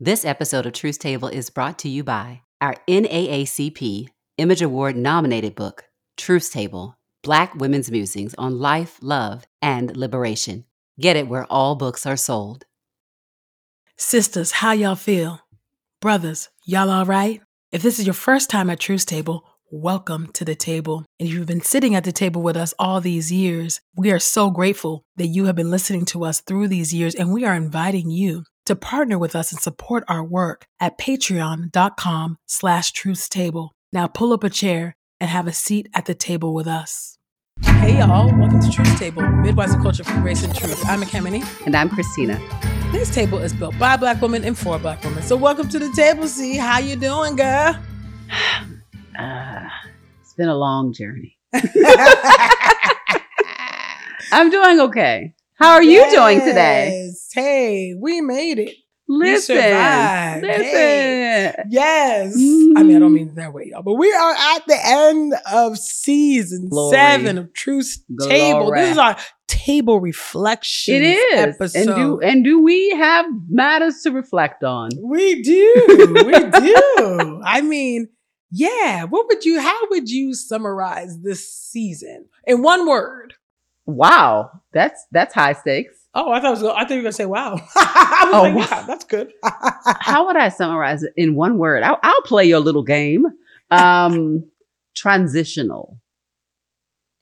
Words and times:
This 0.00 0.24
episode 0.24 0.64
of 0.64 0.74
Truth 0.74 1.00
Table 1.00 1.26
is 1.26 1.50
brought 1.50 1.76
to 1.80 1.88
you 1.88 2.04
by 2.04 2.42
our 2.60 2.76
NAACP 2.86 4.06
Image 4.36 4.62
Award 4.62 4.96
nominated 4.96 5.56
book, 5.56 5.86
Truth 6.16 6.52
Table 6.52 6.96
Black 7.24 7.56
Women's 7.56 7.90
Musings 7.90 8.32
on 8.38 8.60
Life, 8.60 8.98
Love, 9.02 9.42
and 9.60 9.96
Liberation. 9.96 10.66
Get 11.00 11.16
it 11.16 11.26
where 11.26 11.46
all 11.50 11.74
books 11.74 12.06
are 12.06 12.16
sold. 12.16 12.64
Sisters, 13.96 14.52
how 14.52 14.70
y'all 14.70 14.94
feel? 14.94 15.40
Brothers, 16.00 16.48
y'all 16.64 16.90
all 16.90 17.04
right? 17.04 17.40
If 17.72 17.82
this 17.82 17.98
is 17.98 18.06
your 18.06 18.14
first 18.14 18.48
time 18.48 18.70
at 18.70 18.78
Truth 18.78 19.04
Table, 19.04 19.42
welcome 19.68 20.30
to 20.34 20.44
the 20.44 20.54
table. 20.54 21.06
And 21.18 21.28
if 21.28 21.34
you've 21.34 21.46
been 21.46 21.60
sitting 21.60 21.96
at 21.96 22.04
the 22.04 22.12
table 22.12 22.40
with 22.40 22.56
us 22.56 22.72
all 22.78 23.00
these 23.00 23.32
years, 23.32 23.80
we 23.96 24.12
are 24.12 24.20
so 24.20 24.52
grateful 24.52 25.02
that 25.16 25.26
you 25.26 25.46
have 25.46 25.56
been 25.56 25.72
listening 25.72 26.04
to 26.04 26.24
us 26.24 26.40
through 26.40 26.68
these 26.68 26.94
years, 26.94 27.16
and 27.16 27.32
we 27.32 27.44
are 27.44 27.56
inviting 27.56 28.10
you 28.12 28.44
to 28.68 28.76
partner 28.76 29.18
with 29.18 29.34
us 29.34 29.50
and 29.50 29.58
support 29.62 30.04
our 30.08 30.22
work 30.22 30.66
at 30.78 30.98
patreon.com 30.98 32.36
slash 32.44 32.92
truthstable. 32.92 33.70
Now 33.94 34.06
pull 34.06 34.30
up 34.34 34.44
a 34.44 34.50
chair 34.50 34.94
and 35.18 35.30
have 35.30 35.46
a 35.46 35.54
seat 35.54 35.88
at 35.94 36.04
the 36.04 36.14
table 36.14 36.52
with 36.52 36.66
us. 36.66 37.16
Hey 37.62 37.98
y'all, 37.98 38.30
welcome 38.38 38.60
to 38.60 38.70
Truth 38.70 38.98
Table, 38.98 39.22
Midwives 39.22 39.72
and 39.72 39.82
Culture 39.82 40.04
for 40.04 40.20
Grace 40.20 40.44
and 40.44 40.54
Truth. 40.54 40.84
I'm 40.86 41.00
Ekemini. 41.00 41.42
And 41.64 41.74
I'm 41.74 41.88
Christina. 41.88 42.38
This 42.92 43.12
table 43.14 43.38
is 43.38 43.54
built 43.54 43.78
by 43.78 43.96
black 43.96 44.20
women 44.20 44.44
and 44.44 44.56
for 44.56 44.78
black 44.78 45.02
women. 45.02 45.22
So 45.22 45.34
welcome 45.34 45.70
to 45.70 45.78
the 45.78 45.90
table, 45.96 46.28
See 46.28 46.58
How 46.58 46.78
you 46.78 46.96
doing, 46.96 47.36
girl? 47.36 47.74
Uh, 49.18 49.68
it's 50.20 50.34
been 50.34 50.46
a 50.46 50.54
long 50.54 50.92
journey. 50.92 51.36
I'm 54.30 54.48
doing 54.48 54.78
okay. 54.78 55.34
How 55.58 55.72
are 55.74 55.82
you 55.82 56.08
doing 56.10 56.40
today? 56.40 57.10
Hey, 57.32 57.94
we 58.00 58.20
made 58.20 58.58
it. 58.58 58.76
Listen, 59.10 59.56
listen. 59.56 60.44
Hey. 60.44 61.54
Yes. 61.70 62.34
I 62.34 62.82
mean, 62.82 62.96
I 62.96 62.98
don't 62.98 63.10
Mhm. 63.10 63.14
mean 63.14 63.28
it 63.28 63.34
that 63.36 63.54
way, 63.54 63.68
y'all, 63.72 63.82
but 63.82 63.94
we 63.94 64.12
are 64.12 64.32
at 64.34 64.66
the 64.66 64.78
end 64.84 65.34
of 65.50 65.78
season 65.78 66.68
Glory. 66.68 66.94
seven 66.94 67.38
of 67.38 67.52
Truth 67.54 68.02
Table. 68.28 68.70
This 68.72 68.90
is 68.92 68.98
our 68.98 69.16
table 69.48 69.98
reflection 70.00 70.96
It 70.96 71.02
is. 71.02 71.34
episode. 71.56 71.78
And 71.88 71.96
do 71.96 72.20
and 72.20 72.44
do 72.44 72.62
we 72.62 72.90
have 72.90 73.24
matters 73.48 74.02
to 74.02 74.10
reflect 74.10 74.62
on? 74.62 74.90
we 75.02 75.42
do. 75.42 76.24
We 76.26 76.32
do. 76.60 77.40
I 77.44 77.62
mean, 77.62 78.08
yeah. 78.52 79.04
What 79.04 79.26
would 79.28 79.44
you, 79.46 79.58
how 79.58 79.88
would 79.90 80.10
you 80.10 80.34
summarize 80.34 81.18
this 81.22 81.50
season 81.50 82.26
in 82.46 82.62
one 82.62 82.86
word? 82.86 83.34
Wow, 83.88 84.50
that's 84.72 85.06
that's 85.12 85.32
high 85.32 85.54
stakes. 85.54 85.94
Oh, 86.14 86.30
I 86.30 86.40
thought 86.40 86.50
was. 86.50 86.62
I 86.62 86.80
thought 86.80 86.90
you 86.90 86.96
were 86.96 87.02
gonna 87.02 87.12
say, 87.12 87.24
"Wow." 87.24 87.54
I 87.76 88.24
was 88.26 88.34
Oh, 88.34 88.42
like, 88.42 88.54
wow. 88.54 88.66
"Yeah, 88.70 88.86
that's 88.86 89.04
good." 89.04 89.32
How 90.00 90.26
would 90.26 90.36
I 90.36 90.50
summarize 90.50 91.02
it 91.02 91.12
in 91.16 91.34
one 91.34 91.56
word? 91.56 91.82
I'll, 91.82 91.98
I'll 92.02 92.22
play 92.22 92.44
your 92.44 92.60
little 92.60 92.82
game. 92.82 93.24
Um, 93.70 94.44
transitional, 94.94 95.98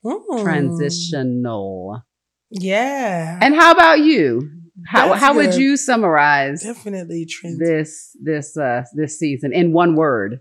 Hmm. 0.05 0.42
transitional. 0.42 2.03
Yeah. 2.50 3.39
And 3.42 3.55
how 3.55 3.70
about 3.72 4.00
you? 4.00 4.50
How 4.87 5.09
That's 5.09 5.20
how 5.20 5.34
would 5.34 5.55
you 5.55 5.77
summarize 5.77 6.62
definitely 6.62 7.27
trans. 7.27 7.59
this 7.59 8.17
this 8.22 8.56
uh 8.56 8.83
this 8.94 9.19
season 9.19 9.53
in 9.53 9.72
one 9.72 9.94
word? 9.97 10.41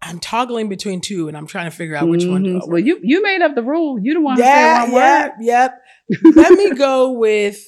I'm 0.00 0.20
toggling 0.20 0.68
between 0.68 1.00
two, 1.00 1.26
and 1.28 1.36
I'm 1.36 1.46
trying 1.46 1.70
to 1.70 1.76
figure 1.76 1.96
out 1.96 2.08
which 2.08 2.24
one. 2.24 2.44
To 2.44 2.60
go 2.60 2.66
Well, 2.66 2.78
you 2.78 3.00
you 3.02 3.22
made 3.22 3.42
up 3.42 3.54
the 3.54 3.62
rule. 3.64 3.98
You 4.00 4.14
don't 4.14 4.22
want 4.22 4.38
to 4.38 4.44
yeah, 4.44 4.84
say 4.84 4.92
one 4.92 5.00
yeah, 5.00 5.22
word. 5.26 5.32
yep. 5.40 5.82
Let 6.36 6.52
me 6.52 6.70
go 6.74 7.12
with 7.12 7.60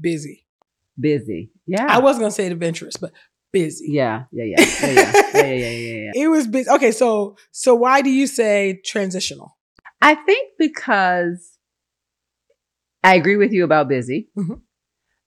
busy. 0.00 0.46
Busy. 0.98 1.50
Yeah. 1.66 1.86
I 1.88 1.98
was 1.98 2.18
gonna 2.18 2.30
say 2.32 2.46
adventurous, 2.46 2.96
but 2.96 3.12
busy. 3.52 3.86
yeah. 3.90 4.24
Yeah. 4.32 4.44
Yeah. 4.44 4.60
Yeah. 4.60 4.86
Yeah. 4.90 4.92
yeah. 4.94 5.12
Yeah. 5.34 5.42
Yeah. 5.42 5.70
Yeah. 5.70 5.94
yeah. 5.94 6.10
It 6.24 6.28
was 6.28 6.46
busy. 6.48 6.68
Okay, 6.68 6.90
so 6.90 7.36
so 7.52 7.74
why 7.76 8.02
do 8.02 8.10
you 8.10 8.26
say 8.26 8.80
transitional? 8.84 9.56
I 10.02 10.16
think 10.16 10.50
because 10.58 11.56
I 13.04 13.14
agree 13.14 13.36
with 13.36 13.52
you 13.52 13.64
about 13.64 13.88
busy. 13.88 14.28
Mhm. 14.36 14.60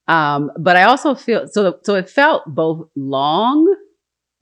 Um, 0.06 0.50
but 0.60 0.76
I 0.76 0.82
also 0.84 1.14
feel 1.14 1.46
so 1.50 1.78
so 1.82 1.94
it 1.94 2.10
felt 2.10 2.42
both 2.46 2.88
long, 2.94 3.74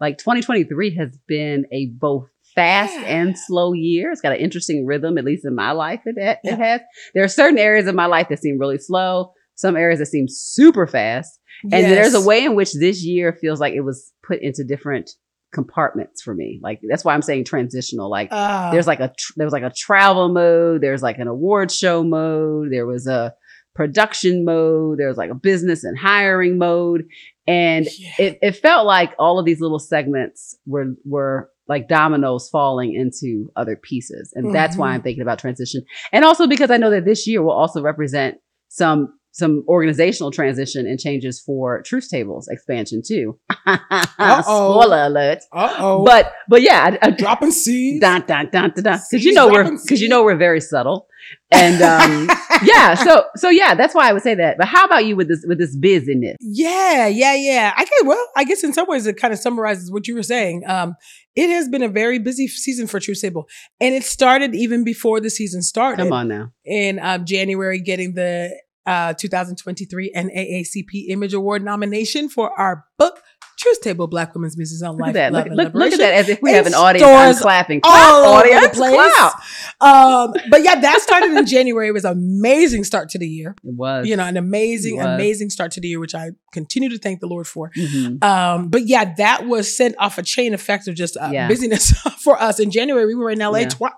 like 0.03 0.19
2023 0.19 0.95
has 0.97 1.17
been 1.27 1.65
a 1.73 1.87
both 1.99 2.29
fast 2.55 2.93
Yeah. 2.93 3.05
and 3.07 3.39
slow 3.39 3.73
year. 3.73 4.11
It's 4.11 4.21
got 4.21 4.33
an 4.33 4.39
interesting 4.39 4.85
rhythm, 4.85 5.17
at 5.17 5.25
least 5.25 5.47
in 5.47 5.55
my 5.55 5.71
life, 5.73 6.01
it, 6.05 6.17
it 6.19 6.39
Yeah. 6.45 6.57
has. 6.57 6.81
There 7.15 7.25
are 7.25 7.29
certain 7.29 7.57
areas 7.59 7.87
of 7.87 7.95
my 7.95 8.05
life 8.07 8.29
that 8.29 8.41
seem 8.41 8.59
really 8.59 8.77
slow, 8.79 9.33
some 9.55 9.77
areas 9.77 10.01
that 10.01 10.07
seem 10.07 10.27
super 10.29 10.87
fast. 10.87 11.39
And 11.63 11.73
then 11.73 11.91
there's 11.91 12.13
a 12.15 12.21
way 12.21 12.45
in 12.45 12.55
which 12.57 12.75
this 12.75 13.03
year 13.05 13.33
feels 13.41 13.61
like 13.61 13.73
it 13.75 13.81
was 13.83 14.13
put 14.27 14.43
into 14.43 14.65
different 14.65 15.09
compartments 15.55 16.21
for 16.23 16.35
me. 16.35 16.59
Like 16.63 16.81
that's 16.89 17.05
why 17.05 17.15
I'm 17.15 17.23
saying 17.23 17.45
transitional. 17.45 18.11
Like 18.11 18.29
Ah, 18.33 18.71
there's 18.73 18.87
like 18.87 19.01
a 19.01 19.13
tr- 19.17 19.33
there 19.37 19.47
was 19.47 19.53
like 19.53 19.63
a 19.63 19.73
travel 19.77 20.29
mode 20.31 20.81
there's 20.81 21.03
like 21.03 21.19
an 21.19 21.29
award 21.29 21.71
show 21.71 22.03
mode 22.03 22.69
there 22.73 22.87
was 22.87 23.07
a 23.07 23.35
production 23.75 24.45
mode 24.45 24.99
there 24.99 25.09
was 25.09 25.17
like 25.17 25.31
a 25.31 25.35
business 25.35 25.83
and 25.85 25.99
hiring 25.99 26.59
mode 26.59 27.05
and 27.47 27.87
yeah. 27.99 28.11
it, 28.19 28.39
it 28.43 28.53
felt 28.57 28.87
like 28.87 29.13
all 29.19 29.39
of 29.39 29.45
these 29.45 29.61
little 29.61 29.79
segments 29.79 30.57
were 30.67 30.95
were 31.05 31.49
like 31.69 31.89
dominoes 31.89 32.49
falling 32.51 32.93
into 32.95 33.51
other 33.57 33.77
pieces 33.77 34.33
and 34.35 34.55
that's 34.55 34.77
why 34.77 34.91
Mhm. 34.91 34.95
i'm 34.95 35.03
thinking 35.03 35.23
about 35.23 35.39
transition 35.39 35.83
and 36.13 36.25
also 36.25 36.47
because 36.47 36.71
i 36.71 36.77
know 36.77 36.91
that 36.91 37.05
this 37.05 37.27
year 37.27 37.43
will 37.43 37.53
also 37.53 37.81
represent 37.83 38.37
some 38.69 39.13
some 39.33 39.65
organizational 39.69 40.31
transition 40.31 40.87
and 40.87 40.99
changes 41.01 41.41
for 41.41 41.83
truth 41.83 42.09
tables 42.09 42.49
expansion 42.49 43.03
too 43.07 43.39
Uh-oh. 43.67 44.43
spoiler 44.43 45.05
alert 45.05 45.39
Uh 45.53 45.75
oh. 45.79 46.05
but 46.05 46.33
but 46.49 46.63
yeah 46.63 46.97
I, 47.03 47.07
I, 47.07 47.11
dropping 47.11 47.51
seeds. 47.51 48.01
dun 48.01 48.23
dun 48.27 48.49
dun 48.53 48.71
dun 48.71 48.83
dun. 48.83 48.83
Because 48.83 49.09
Seeds 49.09 49.25
you 49.25 49.33
know 49.33 49.49
we're 49.49 49.71
because 49.71 50.01
you 50.01 50.09
know 50.09 50.23
we're 50.25 50.37
very 50.37 50.61
subtle, 50.61 51.07
and 51.51 51.81
um, 51.83 52.29
yeah. 52.65 52.95
So 52.95 53.25
so 53.37 53.49
yeah, 53.49 53.75
that's 53.75 53.95
why 53.95 54.09
I 54.09 54.13
would 54.13 54.23
say 54.23 54.35
that. 54.35 54.57
But 54.59 54.67
how 54.69 54.85
about 54.85 55.05
you 55.07 55.17
with 55.17 55.29
this 55.29 55.45
with 55.47 55.59
this 55.59 55.77
business? 55.77 56.37
Yeah, 56.41 57.07
yeah, 57.07 57.35
yeah. 57.35 57.73
I 57.77 57.85
guess. 57.85 58.03
Well, 58.05 58.27
I 58.37 58.45
guess 58.45 58.65
in 58.65 58.73
some 58.73 58.87
ways 58.89 59.07
it 59.07 59.17
kind 59.17 59.33
of 59.33 59.39
summarizes 59.39 59.91
what 59.91 60.07
you 60.09 60.15
were 60.15 60.23
saying. 60.23 60.65
Um, 60.67 60.95
it 61.35 61.49
has 61.49 61.69
been 61.69 61.83
a 61.83 61.89
very 61.89 62.19
busy 62.19 62.49
season 62.49 62.87
for 62.87 63.01
Truth's 63.01 63.23
Table, 63.23 63.49
and 63.81 63.95
it 63.95 64.05
started 64.05 64.55
even 64.55 64.85
before 64.85 65.21
the 65.21 65.31
season 65.31 65.63
started. 65.63 66.03
Come 66.03 66.13
on 66.13 66.29
now. 66.29 66.53
in 66.65 66.99
um, 67.01 67.25
January, 67.25 67.81
getting 67.81 68.15
the 68.15 68.51
uh, 68.87 69.15
2023 69.15 70.13
NAACP 70.15 71.09
Image 71.09 71.35
Award 71.35 71.65
nomination 71.65 72.29
for 72.29 72.51
our 72.59 72.85
book, 72.99 73.21
Truth 73.59 73.81
Table: 73.83 74.09
Black 74.09 74.35
Women's 74.35 74.57
Musings 74.57 74.83
on 74.83 74.93
Look 74.93 75.01
Life, 75.03 75.09
at 75.11 75.13
that. 75.15 75.33
Love, 75.33 75.45
Look, 75.45 75.47
and 75.49 75.57
look, 75.57 75.75
look 75.75 75.93
at 75.93 75.99
that. 76.01 76.15
As 76.15 76.29
if 76.29 76.41
we 76.43 76.51
In 76.51 76.57
have 76.57 76.67
an 76.67 76.75
audience. 76.75 77.07
I'm 77.09 77.35
clapping. 77.37 77.81
Clap, 77.81 77.95
all 77.95 78.25
over 78.39 78.49
the 78.49 78.55
audience. 78.55 78.77
Clap. 78.77 79.35
Um, 79.81 80.35
but 80.51 80.63
yeah, 80.65 80.81
that 80.81 81.01
started 81.01 81.31
in 81.37 81.47
January. 81.47 81.89
It 81.89 81.93
was 81.93 82.05
an 82.05 82.13
amazing 82.13 82.83
start 82.85 83.09
to 83.11 83.19
the 83.19 83.27
year. 83.29 83.55
It 83.65 83.75
was. 83.75 84.07
You 84.09 84.17
know, 84.17 84.25
an 84.25 84.37
amazing, 84.37 85.01
amazing 85.01 85.51
start 85.51 85.71
to 85.73 85.81
the 85.81 85.89
year, 85.89 86.01
which 86.01 86.15
I 86.15 86.31
continue 86.53 86.89
to 86.89 86.99
thank 86.99 87.21
the 87.21 87.27
Lord 87.29 87.47
for. 87.47 87.71
Mhm. 87.77 88.23
Um, 88.25 88.69
but 88.69 88.87
yeah, 88.89 89.15
that 89.19 89.47
was 89.47 89.75
sent 89.77 89.95
off 89.99 90.19
a 90.19 90.23
chain 90.23 90.55
effect 90.55 90.89
of 90.89 90.95
just 90.97 91.17
uh, 91.17 91.31
Yeah. 91.33 91.47
busyness 91.49 91.93
for 92.25 92.41
us. 92.41 92.59
In 92.59 92.71
January, 92.71 93.07
we 93.07 93.15
were 93.15 93.31
in 93.31 93.39
LA 93.39 93.59
Yeah. 93.61 93.69
twice, 93.69 93.93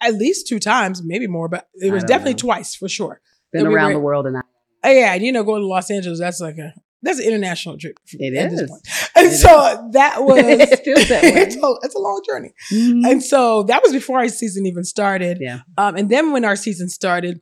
at 0.00 0.14
least 0.14 0.46
two 0.46 0.58
times, 0.60 1.02
maybe 1.04 1.26
more, 1.26 1.48
but 1.48 1.68
it 1.74 1.90
was 1.92 2.04
definitely 2.04 2.34
know. 2.34 2.38
twice 2.54 2.74
for 2.76 2.88
sure. 2.88 3.20
Been 3.52 3.64
that 3.64 3.68
we 3.70 3.74
around 3.74 3.88
were- 3.88 3.94
the 3.94 4.00
world 4.00 4.26
and 4.26 4.36
I. 4.38 4.40
Oh, 4.84 4.90
yeah, 4.90 5.14
and 5.14 5.22
you 5.24 5.32
know, 5.32 5.42
going 5.42 5.60
to 5.62 5.66
Los 5.66 5.90
Angeles, 5.90 6.20
that's 6.20 6.40
like 6.40 6.56
a 6.58 6.72
that's 7.02 7.18
an 7.18 7.26
international 7.26 7.78
trip. 7.78 7.98
It 8.12 8.34
at 8.36 8.50
this 8.50 8.68
point. 8.68 8.82
And 9.16 9.26
It 9.26 9.36
so 9.36 9.88
that 9.92 10.22
was 10.22 10.38
it 10.44 10.84
feels 10.84 11.08
that 11.08 11.22
way. 11.34 11.42
it's, 11.42 11.56
a, 11.56 11.74
it's 11.82 11.94
a 11.94 11.98
long 11.98 12.22
journey. 12.26 12.52
Mhm. 12.72 13.08
And 13.10 13.22
so 13.22 13.62
that 13.64 13.82
was 13.82 13.92
before 13.92 14.18
our 14.18 14.28
season 14.28 14.66
even 14.66 14.84
started. 14.84 15.38
Yeah. 15.40 15.60
Um, 15.76 15.96
and 15.96 16.08
then 16.10 16.32
when 16.32 16.44
our 16.44 16.56
season 16.56 16.88
started, 16.88 17.40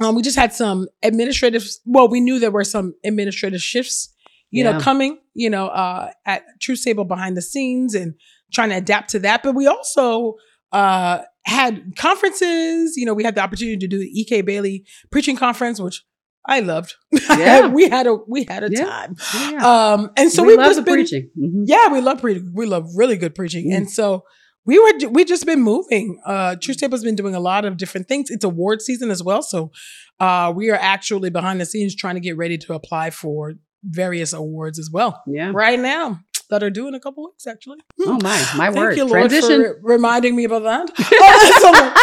um, 0.00 0.14
we 0.14 0.22
just 0.22 0.36
had 0.36 0.52
some 0.52 0.86
administrative. 1.02 1.66
Well, 1.86 2.08
we 2.08 2.20
knew 2.20 2.38
there 2.38 2.50
were 2.50 2.64
some 2.64 2.94
administrative 3.04 3.62
shifts, 3.62 4.12
you 4.50 4.62
know, 4.64 4.78
coming. 4.78 5.18
You 5.34 5.50
know, 5.50 5.68
uh, 5.68 6.10
at 6.26 6.44
Truth's 6.60 6.84
Table 6.84 7.04
behind 7.04 7.36
the 7.36 7.42
scenes 7.42 7.94
and 7.94 8.14
trying 8.52 8.68
to 8.70 8.76
adapt 8.76 9.10
to 9.10 9.18
that. 9.20 9.42
But 9.42 9.54
we 9.54 9.66
also 9.66 10.34
uh 10.72 11.22
had 11.46 11.96
conferences. 11.96 12.94
You 12.96 13.06
know, 13.06 13.14
we 13.14 13.24
had 13.24 13.34
the 13.34 13.40
opportunity 13.40 13.76
to 13.78 13.86
do 13.88 13.98
the 13.98 14.06
E.K. 14.20 14.42
Bailey 14.42 14.84
preaching 15.10 15.36
conference, 15.36 15.80
which 15.80 16.04
I 16.46 16.60
loved. 16.60 16.94
Yeah. 17.12 17.66
we 17.78 17.88
had 17.88 18.06
a 18.06 18.14
we 18.28 18.44
had 18.44 18.62
a 18.64 18.68
Yeah. 18.70 18.84
time. 18.84 19.16
Yeah. 19.52 19.92
Um, 19.94 20.10
and 20.16 20.30
so 20.30 20.44
we 20.44 20.56
love 20.56 20.66
just 20.66 20.76
the 20.78 20.82
been 20.82 20.94
preaching. 20.94 21.30
Mhm. 21.38 21.64
yeah, 21.66 21.88
we 21.92 22.00
love 22.00 22.20
preaching. 22.20 22.52
We 22.54 22.66
love 22.66 22.84
really 22.94 23.16
good 23.16 23.34
preaching. 23.34 23.70
Mm. 23.70 23.76
And 23.76 23.90
so 23.90 24.24
we 24.64 24.78
were 24.78 25.08
we 25.10 25.24
just 25.24 25.46
been 25.46 25.62
moving. 25.62 26.20
Uh 26.26 26.56
Truth's 26.60 26.80
Table 26.80 26.96
has 26.96 27.04
been 27.04 27.16
doing 27.16 27.34
a 27.34 27.40
lot 27.40 27.64
of 27.64 27.76
different 27.76 28.08
things. 28.08 28.30
It's 28.30 28.44
award 28.44 28.82
season 28.82 29.10
as 29.10 29.22
well. 29.22 29.42
So 29.42 29.70
uh 30.20 30.52
we 30.54 30.70
are 30.70 30.78
actually 30.80 31.30
behind 31.30 31.60
the 31.60 31.66
scenes 31.66 31.94
trying 31.94 32.14
to 32.14 32.20
get 32.20 32.36
ready 32.36 32.58
to 32.58 32.74
apply 32.74 33.10
for 33.10 33.54
various 33.84 34.32
awards 34.32 34.78
as 34.78 34.90
well. 34.92 35.22
Yeah. 35.26 35.52
Right 35.54 35.78
now. 35.78 36.20
That 36.50 36.62
are 36.62 36.70
due 36.70 36.86
in 36.86 36.94
a 36.94 37.00
couple 37.00 37.24
weeks, 37.24 37.46
actually. 37.46 37.78
Oh 38.00 38.18
my, 38.22 38.38
my 38.56 38.66
Thank 38.66 38.76
word. 38.76 38.96
you, 38.96 39.04
Lord, 39.04 39.30
Transition. 39.30 39.62
for 39.62 39.80
reminding 39.82 40.36
me 40.36 40.44
about 40.44 40.62
that. 40.62 40.90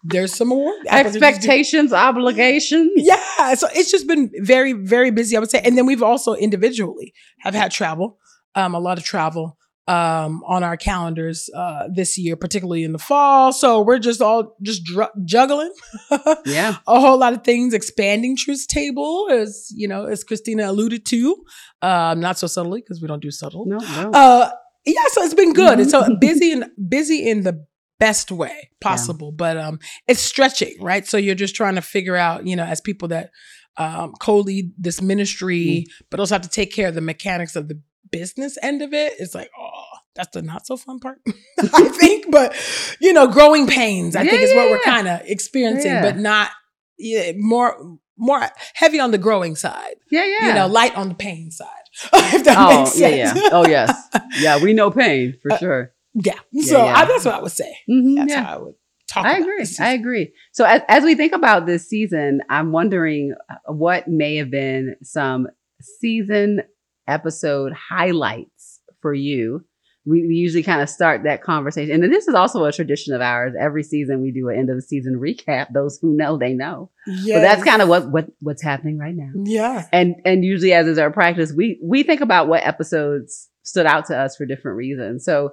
Oh, 0.00 0.04
there's 0.04 0.32
some 0.34 0.50
award 0.52 0.86
expectations, 0.88 1.92
obligations. 1.92 2.92
Yeah, 2.94 3.54
so 3.54 3.68
it's 3.74 3.90
just 3.90 4.06
been 4.06 4.30
very, 4.40 4.72
very 4.72 5.10
busy. 5.10 5.36
I 5.36 5.40
would 5.40 5.50
say, 5.50 5.60
and 5.62 5.76
then 5.76 5.86
we've 5.86 6.02
also 6.02 6.34
individually 6.34 7.12
have 7.40 7.54
had 7.54 7.72
travel, 7.72 8.16
um, 8.54 8.74
a 8.74 8.78
lot 8.78 8.96
of 8.98 9.04
travel 9.04 9.58
um, 9.88 10.42
on 10.46 10.62
our 10.62 10.76
calendars 10.76 11.48
uh, 11.56 11.88
this 11.92 12.18
year, 12.18 12.36
particularly 12.36 12.84
in 12.84 12.92
the 12.92 12.98
fall. 12.98 13.52
So 13.52 13.80
we're 13.80 13.98
just 13.98 14.20
all 14.20 14.54
just 14.62 14.84
dr- 14.84 15.10
juggling. 15.24 15.72
yeah, 16.46 16.76
a 16.86 17.00
whole 17.00 17.18
lot 17.18 17.32
of 17.32 17.42
things. 17.42 17.72
Expanding 17.72 18.36
Truth 18.36 18.68
Table, 18.68 19.28
as 19.30 19.72
you 19.74 19.88
know, 19.88 20.04
as 20.04 20.22
Christina 20.22 20.70
alluded 20.70 21.06
to, 21.06 21.36
um, 21.80 22.20
not 22.20 22.38
so 22.38 22.46
subtly 22.46 22.80
because 22.80 23.00
we 23.00 23.08
don't 23.08 23.22
do 23.22 23.30
subtle. 23.30 23.64
No, 23.66 23.78
no. 23.78 24.10
Uh, 24.12 24.50
yeah, 24.84 25.04
so 25.08 25.22
it's 25.22 25.34
been 25.34 25.54
good. 25.54 25.78
Mm-hmm. 25.78 25.88
so 25.88 26.16
busy 26.20 26.52
and 26.52 26.66
busy 26.88 27.28
in 27.28 27.42
the 27.42 27.66
best 27.98 28.30
way 28.30 28.70
possible, 28.80 29.28
yeah. 29.28 29.36
but 29.36 29.56
um, 29.56 29.78
it's 30.06 30.20
stretching, 30.20 30.76
right? 30.80 31.06
So 31.06 31.16
you're 31.16 31.34
just 31.34 31.56
trying 31.56 31.76
to 31.76 31.82
figure 31.82 32.14
out, 32.14 32.46
you 32.46 32.56
know, 32.56 32.64
as 32.64 32.80
people 32.80 33.08
that 33.08 33.30
um, 33.78 34.12
co-lead 34.20 34.72
this 34.76 35.00
ministry, 35.00 35.86
mm-hmm. 35.86 36.04
but 36.10 36.20
also 36.20 36.34
have 36.34 36.42
to 36.42 36.48
take 36.48 36.72
care 36.72 36.88
of 36.88 36.94
the 36.94 37.00
mechanics 37.00 37.56
of 37.56 37.68
the 37.68 37.80
business 38.10 38.56
end 38.62 38.82
of 38.82 38.92
it. 38.92 39.14
It's 39.18 39.34
like, 39.34 39.50
oh, 39.58 39.67
that's 40.14 40.30
the 40.32 40.42
not 40.42 40.66
so 40.66 40.76
fun 40.76 40.98
part, 40.98 41.18
I 41.74 41.88
think. 41.88 42.30
But 42.30 42.54
you 43.00 43.12
know, 43.12 43.26
growing 43.26 43.66
pains, 43.66 44.16
I 44.16 44.22
yeah, 44.22 44.30
think, 44.30 44.42
is 44.42 44.54
what 44.54 44.70
we're 44.70 44.80
kind 44.80 45.08
of 45.08 45.20
experiencing, 45.24 45.92
yeah. 45.92 46.02
but 46.02 46.16
not 46.16 46.50
yeah, 46.98 47.32
more 47.36 47.98
more 48.18 48.42
heavy 48.74 49.00
on 49.00 49.12
the 49.12 49.18
growing 49.18 49.56
side. 49.56 49.96
Yeah, 50.10 50.24
yeah. 50.24 50.48
You 50.48 50.54
know, 50.54 50.66
light 50.66 50.94
on 50.96 51.08
the 51.08 51.14
pain 51.14 51.50
side. 51.50 51.68
if 52.12 52.44
that 52.44 52.58
oh, 52.58 52.80
makes 52.80 52.92
sense. 52.92 53.16
Yeah, 53.16 53.34
yeah. 53.34 53.48
Oh, 53.52 53.66
yes. 53.66 54.08
Yeah, 54.38 54.62
we 54.62 54.72
know 54.72 54.90
pain 54.90 55.38
for 55.42 55.52
uh, 55.52 55.58
sure. 55.58 55.94
Yeah. 56.14 56.38
So 56.62 56.80
I, 56.80 57.04
that's 57.04 57.24
what 57.24 57.34
I 57.34 57.40
would 57.40 57.52
say. 57.52 57.76
Mm-hmm, 57.88 58.14
that's 58.16 58.30
yeah. 58.30 58.42
how 58.44 58.54
I 58.54 58.58
would 58.58 58.74
talk. 59.08 59.24
I 59.24 59.38
agree. 59.38 59.66
I 59.80 59.92
agree. 59.92 60.32
So 60.52 60.64
as, 60.64 60.82
as 60.88 61.04
we 61.04 61.14
think 61.14 61.32
about 61.32 61.66
this 61.66 61.88
season, 61.88 62.42
I'm 62.48 62.72
wondering 62.72 63.34
uh, 63.48 63.72
what 63.72 64.08
may 64.08 64.36
have 64.36 64.50
been 64.50 64.96
some 65.02 65.48
season 65.80 66.62
episode 67.06 67.72
highlights 67.72 68.80
for 69.00 69.14
you 69.14 69.64
we, 70.08 70.26
we 70.26 70.34
usually 70.36 70.62
kind 70.62 70.80
of 70.80 70.88
start 70.88 71.24
that 71.24 71.42
conversation. 71.42 71.92
And 71.92 72.02
then 72.02 72.10
this 72.10 72.28
is 72.28 72.34
also 72.34 72.64
a 72.64 72.72
tradition 72.72 73.14
of 73.14 73.20
ours. 73.20 73.52
Every 73.60 73.82
season 73.82 74.22
we 74.22 74.32
do 74.32 74.48
an 74.48 74.58
end 74.58 74.70
of 74.70 74.76
the 74.76 74.82
season 74.82 75.20
recap. 75.20 75.72
Those 75.72 75.98
who 76.00 76.16
know, 76.16 76.38
they 76.38 76.54
know. 76.54 76.90
Yeah. 77.06 77.36
But 77.36 77.42
that's 77.42 77.64
kind 77.64 77.82
of 77.82 77.88
what, 77.88 78.10
what 78.10 78.26
what's 78.40 78.62
happening 78.62 78.98
right 78.98 79.14
now. 79.14 79.30
Yeah. 79.44 79.86
And 79.92 80.16
and 80.24 80.44
usually 80.44 80.72
as 80.72 80.86
is 80.86 80.98
our 80.98 81.10
practice, 81.10 81.52
we 81.54 81.78
we 81.82 82.04
think 82.04 82.22
about 82.22 82.48
what 82.48 82.66
episodes 82.66 83.48
stood 83.64 83.84
out 83.84 84.06
to 84.06 84.16
us 84.16 84.36
for 84.36 84.46
different 84.46 84.78
reasons. 84.78 85.26
So 85.26 85.52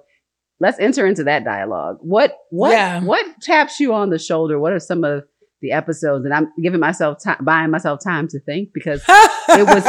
let's 0.61 0.79
enter 0.79 1.05
into 1.05 1.25
that 1.25 1.43
dialogue. 1.43 1.97
What 1.99 2.37
what 2.49 2.71
yeah. 2.71 3.03
what 3.03 3.25
taps 3.41 3.81
you 3.81 3.93
on 3.93 4.09
the 4.09 4.19
shoulder? 4.19 4.57
What 4.57 4.71
are 4.71 4.79
some 4.79 5.03
of 5.03 5.23
the 5.61 5.73
episodes? 5.73 6.23
And 6.23 6.33
I'm 6.33 6.47
giving 6.63 6.79
myself 6.79 7.21
time, 7.21 7.43
buying 7.43 7.71
myself 7.71 7.99
time 8.01 8.29
to 8.29 8.39
think 8.39 8.69
because 8.73 9.03
it 9.09 9.67
was 9.67 9.85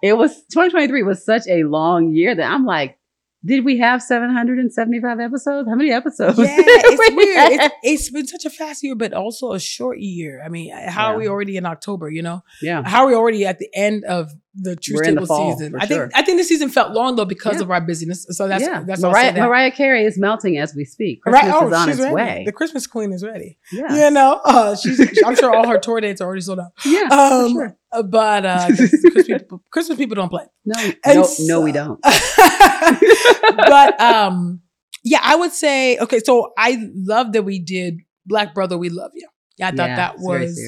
it 0.00 0.16
was 0.16 0.32
2023 0.52 1.02
was 1.02 1.24
such 1.24 1.42
a 1.48 1.64
long 1.64 2.12
year 2.12 2.36
that 2.36 2.48
I'm 2.48 2.64
like 2.64 2.98
did 3.44 3.64
we 3.64 3.78
have 3.78 4.02
775 4.02 5.20
episodes? 5.20 5.68
How 5.68 5.74
many 5.74 5.92
episodes? 5.92 6.38
Yeah, 6.38 6.46
it's 6.58 7.14
weird. 7.14 7.52
It's, 7.52 7.74
it's 7.82 8.10
been 8.10 8.26
such 8.26 8.44
a 8.44 8.50
fast 8.50 8.82
year, 8.82 8.94
but 8.94 9.12
also 9.12 9.52
a 9.52 9.60
short 9.60 9.98
year. 9.98 10.42
I 10.44 10.48
mean, 10.48 10.72
how 10.72 11.10
yeah. 11.10 11.14
are 11.14 11.18
we 11.18 11.28
already 11.28 11.56
in 11.56 11.66
October? 11.66 12.10
You 12.10 12.22
know, 12.22 12.42
yeah. 12.60 12.82
How 12.84 13.04
are 13.04 13.06
we 13.06 13.14
already 13.14 13.46
at 13.46 13.58
the 13.58 13.68
end 13.74 14.04
of 14.04 14.32
the 14.54 14.74
Truth 14.74 15.04
Table 15.04 15.26
season? 15.26 15.74
I 15.78 15.86
think 15.86 16.10
I 16.14 16.22
think 16.22 16.38
the 16.38 16.44
season 16.44 16.70
felt 16.70 16.92
long 16.92 17.16
though 17.16 17.24
because 17.24 17.56
yeah. 17.56 17.62
of 17.62 17.70
our 17.70 17.80
busyness. 17.80 18.26
So 18.30 18.48
that's 18.48 18.64
yeah. 18.64 18.82
that's 18.84 19.02
Mariah, 19.02 19.32
that. 19.32 19.40
Mariah 19.40 19.70
Carey 19.70 20.04
is 20.04 20.18
melting 20.18 20.58
as 20.58 20.74
we 20.74 20.84
speak. 20.84 21.22
Christmas 21.22 21.42
right? 21.42 21.62
oh, 21.62 21.68
is 21.68 21.74
on 21.74 21.88
its 21.88 22.00
ready. 22.00 22.14
way. 22.14 22.42
The 22.46 22.52
Christmas 22.52 22.86
Queen 22.86 23.12
is 23.12 23.24
ready. 23.24 23.58
Yeah, 23.70 24.06
you 24.06 24.10
know, 24.10 24.40
uh, 24.44 24.76
she's. 24.76 25.00
I'm 25.24 25.36
sure 25.36 25.54
all 25.54 25.68
her 25.68 25.78
tour 25.78 26.00
dates 26.00 26.20
are 26.20 26.26
already 26.26 26.40
sold 26.42 26.60
out. 26.60 26.72
Yeah, 26.84 27.08
um, 27.10 27.52
sure. 27.52 27.76
Uh, 27.96 28.02
but 28.02 28.44
uh, 28.44 28.66
Christmas, 28.76 29.26
people, 29.26 29.62
Christmas 29.70 29.98
people 29.98 30.14
don't 30.14 30.28
play. 30.28 30.44
No, 30.64 30.78
and 30.78 31.16
no, 31.16 31.22
so, 31.24 31.42
no, 31.46 31.60
we 31.62 31.72
don't. 31.72 31.98
but 33.56 34.00
um, 34.00 34.60
yeah, 35.02 35.20
I 35.22 35.36
would 35.36 35.52
say 35.52 35.98
okay. 35.98 36.20
So 36.20 36.52
I 36.58 36.78
love 36.94 37.32
that 37.32 37.44
we 37.44 37.58
did 37.58 38.00
Black 38.26 38.54
Brother, 38.54 38.76
We 38.76 38.90
Love 38.90 39.12
You. 39.14 39.28
Yeah, 39.56 39.68
I 39.68 39.70
thought 39.70 39.88
yeah, 39.88 39.96
that 39.96 40.18
was 40.18 40.60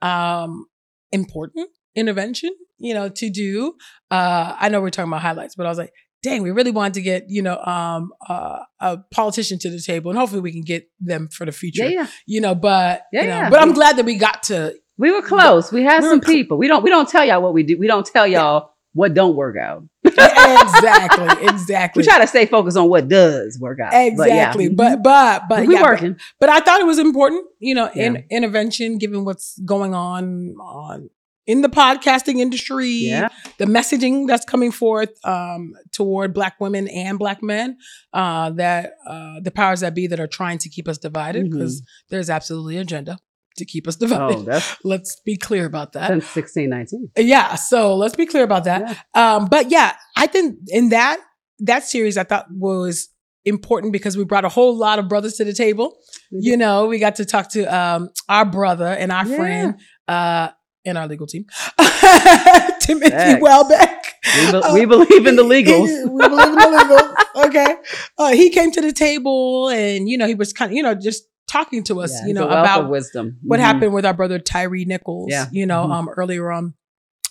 um 0.00 0.66
important 1.12 1.68
intervention, 1.94 2.50
you 2.78 2.94
know, 2.94 3.08
to 3.08 3.30
do. 3.30 3.74
Uh, 4.10 4.56
I 4.58 4.68
know 4.68 4.80
we're 4.80 4.90
talking 4.90 5.10
about 5.10 5.22
highlights, 5.22 5.54
but 5.54 5.66
I 5.66 5.68
was 5.68 5.78
like, 5.78 5.92
dang, 6.22 6.42
we 6.42 6.50
really 6.50 6.70
wanted 6.70 6.94
to 6.94 7.02
get, 7.02 7.24
you 7.28 7.42
know, 7.42 7.58
um, 7.58 8.12
uh, 8.28 8.60
a 8.80 8.98
politician 9.12 9.58
to 9.58 9.70
the 9.70 9.80
table 9.80 10.10
and 10.10 10.18
hopefully 10.18 10.40
we 10.40 10.52
can 10.52 10.62
get 10.62 10.88
them 11.00 11.28
for 11.28 11.44
the 11.44 11.52
future, 11.52 11.84
yeah, 11.84 12.02
yeah. 12.02 12.06
you 12.26 12.40
know, 12.40 12.54
but, 12.54 13.02
yeah, 13.12 13.22
you 13.22 13.28
know, 13.28 13.34
yeah. 13.34 13.50
but 13.50 13.60
I'm 13.60 13.72
glad 13.72 13.96
that 13.96 14.04
we 14.04 14.16
got 14.16 14.44
to, 14.44 14.74
we 14.98 15.10
were 15.10 15.22
close. 15.22 15.72
We 15.72 15.82
had 15.82 16.02
we 16.02 16.08
some 16.08 16.22
cl- 16.22 16.36
people. 16.36 16.58
We 16.58 16.68
don't, 16.68 16.82
we 16.82 16.90
don't 16.90 17.08
tell 17.08 17.24
y'all 17.24 17.42
what 17.42 17.54
we 17.54 17.62
do. 17.62 17.78
We 17.78 17.86
don't 17.86 18.06
tell 18.06 18.26
y'all 18.26 18.70
what 18.92 19.14
don't 19.14 19.36
work 19.36 19.56
out. 19.56 19.84
exactly, 20.04 21.46
exactly. 21.48 22.02
We 22.02 22.06
try 22.06 22.18
to 22.18 22.26
stay 22.26 22.46
focused 22.46 22.76
on 22.76 22.88
what 22.88 23.08
does 23.08 23.58
work 23.58 23.80
out. 23.80 23.92
Exactly, 23.94 24.68
but 24.68 24.82
yeah. 24.82 24.96
but 24.96 25.02
but, 25.02 25.48
but 25.48 25.66
we 25.66 25.74
yeah, 25.74 25.82
working. 25.82 26.12
But, 26.12 26.22
but, 26.40 26.48
I 26.50 26.60
thought 26.60 26.80
it 26.80 26.86
was 26.86 26.98
important, 26.98 27.46
you 27.58 27.74
know, 27.74 27.90
in 27.94 28.14
yeah. 28.14 28.20
intervention 28.30 28.98
given 28.98 29.24
what's 29.24 29.58
going 29.60 29.94
on 29.94 30.54
on 30.60 31.10
in 31.46 31.62
the 31.62 31.68
podcasting 31.68 32.38
industry, 32.38 32.88
yeah. 32.88 33.28
the 33.58 33.64
messaging 33.64 34.28
that's 34.28 34.44
coming 34.44 34.70
forth 34.70 35.10
um, 35.24 35.72
toward 35.90 36.32
Black 36.32 36.60
women 36.60 36.86
and 36.88 37.18
Black 37.18 37.42
men, 37.42 37.78
uh, 38.12 38.50
that 38.50 38.92
uh, 39.06 39.40
the 39.40 39.50
powers 39.50 39.80
that 39.80 39.94
be 39.94 40.06
that 40.06 40.20
are 40.20 40.28
trying 40.28 40.58
to 40.58 40.68
keep 40.68 40.86
us 40.86 40.98
divided, 40.98 41.50
because 41.50 41.80
mm-hmm. 41.80 41.86
there's 42.10 42.30
absolutely 42.30 42.76
agenda 42.76 43.18
to 43.56 43.64
keep 43.64 43.86
us 43.88 43.96
divided. 43.96 44.48
Oh, 44.48 44.62
let's 44.84 45.20
be 45.24 45.36
clear 45.36 45.66
about 45.66 45.92
that. 45.92 46.08
Since 46.08 46.36
1619. 46.36 47.12
Yeah, 47.28 47.54
so 47.54 47.94
let's 47.96 48.16
be 48.16 48.26
clear 48.26 48.44
about 48.44 48.64
that. 48.64 48.98
Yeah. 49.14 49.34
Um, 49.34 49.46
but 49.46 49.70
yeah, 49.70 49.96
I 50.16 50.26
think 50.26 50.58
in 50.68 50.90
that 50.90 51.18
that 51.60 51.84
series 51.84 52.16
I 52.16 52.24
thought 52.24 52.46
was 52.50 53.08
important 53.44 53.92
because 53.92 54.16
we 54.16 54.24
brought 54.24 54.44
a 54.44 54.48
whole 54.48 54.76
lot 54.76 54.98
of 54.98 55.08
brothers 55.08 55.34
to 55.34 55.44
the 55.44 55.52
table. 55.52 55.90
Mm-hmm. 56.32 56.38
You 56.40 56.56
know, 56.56 56.86
we 56.86 56.98
got 56.98 57.16
to 57.16 57.24
talk 57.24 57.50
to 57.50 57.64
um, 57.64 58.10
our 58.28 58.44
brother 58.44 58.86
and 58.86 59.10
our 59.10 59.26
yeah. 59.26 59.36
friend 59.36 59.80
uh, 60.08 60.48
in 60.84 60.96
our 60.96 61.06
legal 61.06 61.26
team, 61.26 61.46
Timothy 62.80 63.12
X. 63.12 63.40
Welbeck. 63.40 64.14
We, 64.24 64.50
be- 64.50 64.56
uh, 64.56 64.74
we, 64.74 64.84
believe 64.84 65.26
in 65.26 65.36
the 65.36 65.44
legals. 65.44 66.10
we 66.10 66.28
believe 66.28 66.48
in 66.48 66.54
the 66.54 67.14
legals. 67.34 67.46
Okay. 67.46 67.76
Uh, 68.18 68.32
he 68.32 68.50
came 68.50 68.72
to 68.72 68.80
the 68.80 68.92
table 68.92 69.68
and, 69.68 70.08
you 70.08 70.18
know, 70.18 70.26
he 70.26 70.34
was 70.34 70.52
kind 70.52 70.72
of, 70.72 70.76
you 70.76 70.82
know, 70.82 70.94
just 70.94 71.24
talking 71.52 71.84
to 71.84 72.00
us, 72.00 72.12
yeah, 72.12 72.26
you 72.26 72.34
know, 72.34 72.46
about 72.46 72.88
wisdom. 72.88 73.38
What 73.42 73.58
mm-hmm. 73.58 73.64
happened 73.64 73.94
with 73.94 74.06
our 74.06 74.14
brother 74.14 74.38
Tyre 74.38 74.70
Nichols, 74.70 75.28
yeah. 75.30 75.46
you 75.52 75.66
know, 75.66 75.82
mm-hmm. 75.82 75.92
um, 75.92 76.08
earlier 76.08 76.50
on. 76.50 76.74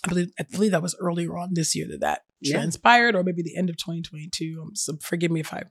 I 0.04 0.08
believe, 0.08 0.32
I 0.36 0.44
believe 0.50 0.72
that 0.72 0.82
was 0.82 0.96
earlier 0.98 1.38
on 1.38 1.50
this 1.52 1.76
year 1.76 1.86
that 1.88 2.00
that 2.00 2.22
yeah. 2.40 2.56
transpired, 2.56 3.14
or 3.14 3.22
maybe 3.22 3.42
the 3.42 3.56
end 3.56 3.70
of 3.70 3.76
2022. 3.76 4.58
Um, 4.60 4.74
so 4.74 4.96
forgive 5.00 5.30
me 5.30 5.38
if 5.38 5.54
I 5.54 5.62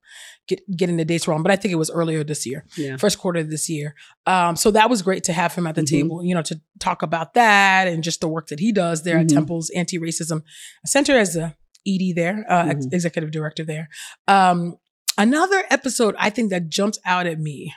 get 0.48 0.62
getting 0.76 0.98
the 0.98 1.06
dates 1.06 1.28
wrong, 1.28 1.44
but 1.44 1.52
I 1.52 1.58
think 1.58 1.74
it 1.74 1.76
was 1.76 1.92
earlier 1.92 2.24
this 2.24 2.46
year, 2.46 2.66
yeah. 2.78 2.98
first 2.98 3.20
quarter 3.20 3.42
of 3.42 3.50
this 3.50 3.70
year. 3.70 3.94
Um, 4.26 4.56
so 4.56 4.72
that 4.72 4.90
was 4.90 5.02
great 5.02 5.26
to 5.26 5.34
have 5.34 5.54
him 5.54 5.68
at 5.68 5.76
the 5.76 5.82
mm-hmm. 5.82 5.96
table, 5.96 6.24
you 6.24 6.34
know, 6.34 6.42
to 6.44 6.62
talk 6.80 7.02
about 7.02 7.34
that 7.34 7.88
and 7.88 8.04
just 8.04 8.22
the 8.22 8.28
work 8.28 8.48
that 8.48 8.60
he 8.60 8.72
does 8.72 9.04
there 9.04 9.16
mm-hmm. 9.18 9.24
at 9.24 9.30
Temple's 9.30 9.70
Anti 9.72 10.00
Racism 10.00 10.44
Center 10.86 11.18
as 11.18 11.36
a 11.36 11.56
ED 11.86 12.16
there, 12.16 12.46
uh, 12.48 12.62
mm-hmm. 12.62 12.72
ex- 12.72 12.88
executive 12.92 13.32
director 13.32 13.66
there. 13.66 13.90
Um, 14.28 14.78
another 15.18 15.64
episode 15.70 16.16
I 16.18 16.30
think 16.30 16.52
that 16.52 16.70
jumped 16.70 17.00
out 17.06 17.28
at 17.28 17.40
me. 17.40 17.74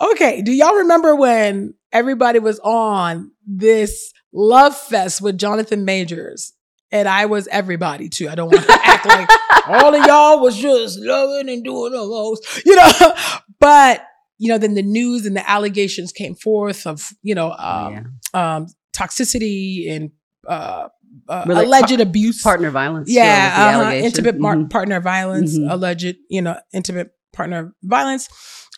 Okay, 0.00 0.42
do 0.42 0.52
y'all 0.52 0.74
remember 0.74 1.14
when 1.14 1.74
everybody 1.92 2.38
was 2.38 2.58
on 2.60 3.30
this 3.46 4.12
love 4.32 4.76
fest 4.76 5.20
with 5.20 5.38
Jonathan 5.38 5.84
Majors? 5.84 6.52
And 6.90 7.08
I 7.08 7.24
was 7.24 7.48
everybody 7.48 8.10
too. 8.10 8.28
I 8.28 8.34
don't 8.34 8.52
want 8.52 8.66
to 8.66 8.80
act 8.84 9.06
like 9.06 9.28
all 9.66 9.94
of 9.94 10.06
y'all 10.06 10.40
was 10.40 10.58
just 10.58 10.98
loving 11.00 11.48
and 11.48 11.64
doing 11.64 11.92
the 11.92 11.98
most, 11.98 12.64
you 12.64 12.76
know. 12.76 12.90
But 13.60 14.04
you 14.38 14.48
know, 14.48 14.58
then 14.58 14.74
the 14.74 14.82
news 14.82 15.24
and 15.24 15.36
the 15.36 15.48
allegations 15.48 16.10
came 16.10 16.34
forth 16.34 16.84
of 16.84 17.12
you 17.22 17.32
know 17.32 17.52
um, 17.52 18.18
yeah. 18.34 18.56
um, 18.56 18.66
toxicity 18.92 19.88
and 19.88 20.10
uh, 20.48 20.88
uh, 21.28 21.44
really, 21.46 21.64
alleged 21.64 21.94
par- 21.94 22.02
abuse, 22.02 22.42
partner 22.42 22.70
violence. 22.70 23.08
Yeah, 23.08 23.78
uh-huh, 23.78 23.92
intimate 23.92 24.38
mm-hmm. 24.38 24.66
partner 24.66 25.00
violence, 25.00 25.56
mm-hmm. 25.56 25.70
alleged 25.70 26.16
you 26.28 26.42
know 26.42 26.58
intimate 26.72 27.12
partner 27.32 27.72
violence 27.82 28.28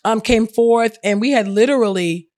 um, 0.05 0.21
came 0.21 0.47
forth, 0.47 0.97
and 1.03 1.19
we 1.19 1.31
had 1.31 1.47
literally 1.47 2.29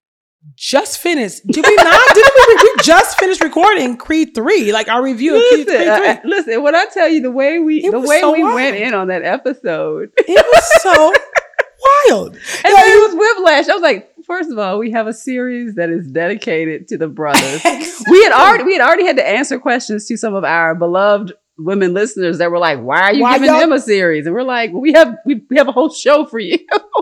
just 0.56 0.98
finished. 0.98 1.46
Did 1.46 1.64
we 1.64 1.76
not? 1.76 2.14
Did 2.14 2.24
we? 2.48 2.54
We 2.56 2.74
just 2.82 3.18
finished 3.18 3.42
recording 3.42 3.96
Creed 3.96 4.34
three, 4.34 4.72
like 4.72 4.88
our 4.88 5.02
review 5.02 5.34
listen, 5.34 5.60
of 5.60 5.66
Creed, 5.66 5.76
three. 5.76 6.08
Uh, 6.08 6.16
listen, 6.24 6.62
when 6.62 6.74
I 6.74 6.86
tell 6.86 7.08
you 7.08 7.20
the 7.20 7.30
way 7.30 7.58
we, 7.58 7.84
it 7.84 7.90
the 7.90 8.00
way 8.00 8.20
so 8.20 8.32
we 8.32 8.42
wild. 8.42 8.54
went 8.54 8.76
in 8.76 8.94
on 8.94 9.08
that 9.08 9.22
episode, 9.22 10.10
it 10.16 10.46
was 10.46 10.82
so 10.82 10.92
wild. 12.10 12.34
And 12.34 12.74
like, 12.74 12.84
it 12.86 13.10
was 13.10 13.14
whiplash. 13.14 13.68
I 13.68 13.74
was 13.74 13.82
like, 13.82 14.10
first 14.24 14.50
of 14.50 14.58
all, 14.58 14.78
we 14.78 14.90
have 14.92 15.06
a 15.06 15.12
series 15.12 15.74
that 15.74 15.90
is 15.90 16.06
dedicated 16.10 16.88
to 16.88 16.98
the 16.98 17.08
brothers. 17.08 17.62
exactly. 17.64 18.04
We 18.10 18.22
had 18.24 18.32
already 18.32 18.64
we 18.64 18.72
had 18.72 18.82
already 18.82 19.04
had 19.04 19.16
to 19.16 19.28
answer 19.28 19.58
questions 19.58 20.06
to 20.06 20.16
some 20.16 20.34
of 20.34 20.44
our 20.44 20.74
beloved 20.74 21.32
women 21.58 21.92
listeners 21.92 22.38
that 22.38 22.50
were 22.50 22.58
like, 22.58 22.80
"Why 22.80 23.00
are 23.00 23.14
you 23.14 23.22
Why 23.22 23.38
giving 23.38 23.52
them 23.52 23.72
a 23.72 23.80
series?" 23.80 24.26
And 24.26 24.34
we're 24.34 24.42
like, 24.42 24.72
"We 24.72 24.92
have 24.92 25.16
we, 25.26 25.42
we 25.50 25.56
have 25.56 25.68
a 25.68 25.72
whole 25.72 25.90
show 25.90 26.24
for 26.24 26.38
you." 26.38 26.58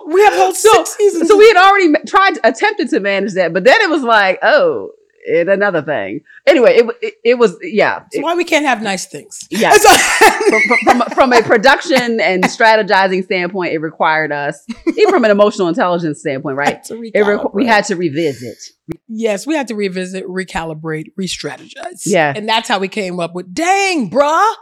We 0.06 0.22
have 0.22 0.34
whole 0.34 0.54
so, 0.54 0.70
six 0.72 0.96
seasons. 0.96 1.28
so 1.28 1.36
we 1.36 1.48
had 1.48 1.56
already 1.56 1.92
tried 2.06 2.38
attempted 2.44 2.88
to 2.90 3.00
manage 3.00 3.34
that, 3.34 3.52
but 3.52 3.64
then 3.64 3.76
it 3.80 3.90
was 3.90 4.02
like, 4.02 4.38
oh, 4.42 4.92
it, 5.26 5.49
another 5.49 5.83
thing. 5.83 6.21
Anyway, 6.47 6.76
it 6.76 6.87
it, 7.02 7.14
it 7.25 7.35
was 7.38 7.56
yeah, 7.62 7.99
That's 8.00 8.16
it- 8.16 8.23
why 8.23 8.35
we 8.35 8.45
can't 8.45 8.64
have 8.66 8.83
nice 8.83 9.06
things. 9.06 9.40
yeah. 9.50 9.73
So- 9.75 9.97
from, 10.49 10.61
from, 10.85 11.00
from, 11.11 11.33
a 11.33 11.42
production 11.42 12.21
and 12.21 12.45
strategizing 12.56 13.25
standpoint, 13.25 13.73
it 13.73 13.78
required 13.78 14.30
us, 14.33 14.64
even 14.87 15.11
from 15.11 15.25
an 15.25 15.30
emotional 15.30 15.68
intelligence 15.68 16.21
standpoint, 16.21 16.56
right? 16.56 16.80
re- 16.90 17.38
we 17.52 17.66
had 17.66 17.85
to 17.87 17.97
revisit. 17.97 18.56
yes, 19.09 19.47
we 19.47 19.54
had 19.54 19.68
to 19.68 19.75
revisit, 19.75 20.25
recalibrate, 20.26 21.06
re-strategize. 21.16 22.02
Yeah. 22.06 22.33
and 22.35 22.49
that's 22.49 22.68
how 22.68 22.78
we 22.78 22.88
came 22.88 23.18
up 23.21 23.35
with 23.35 23.52
"Dang, 23.52 24.09
bruh," 24.11 24.54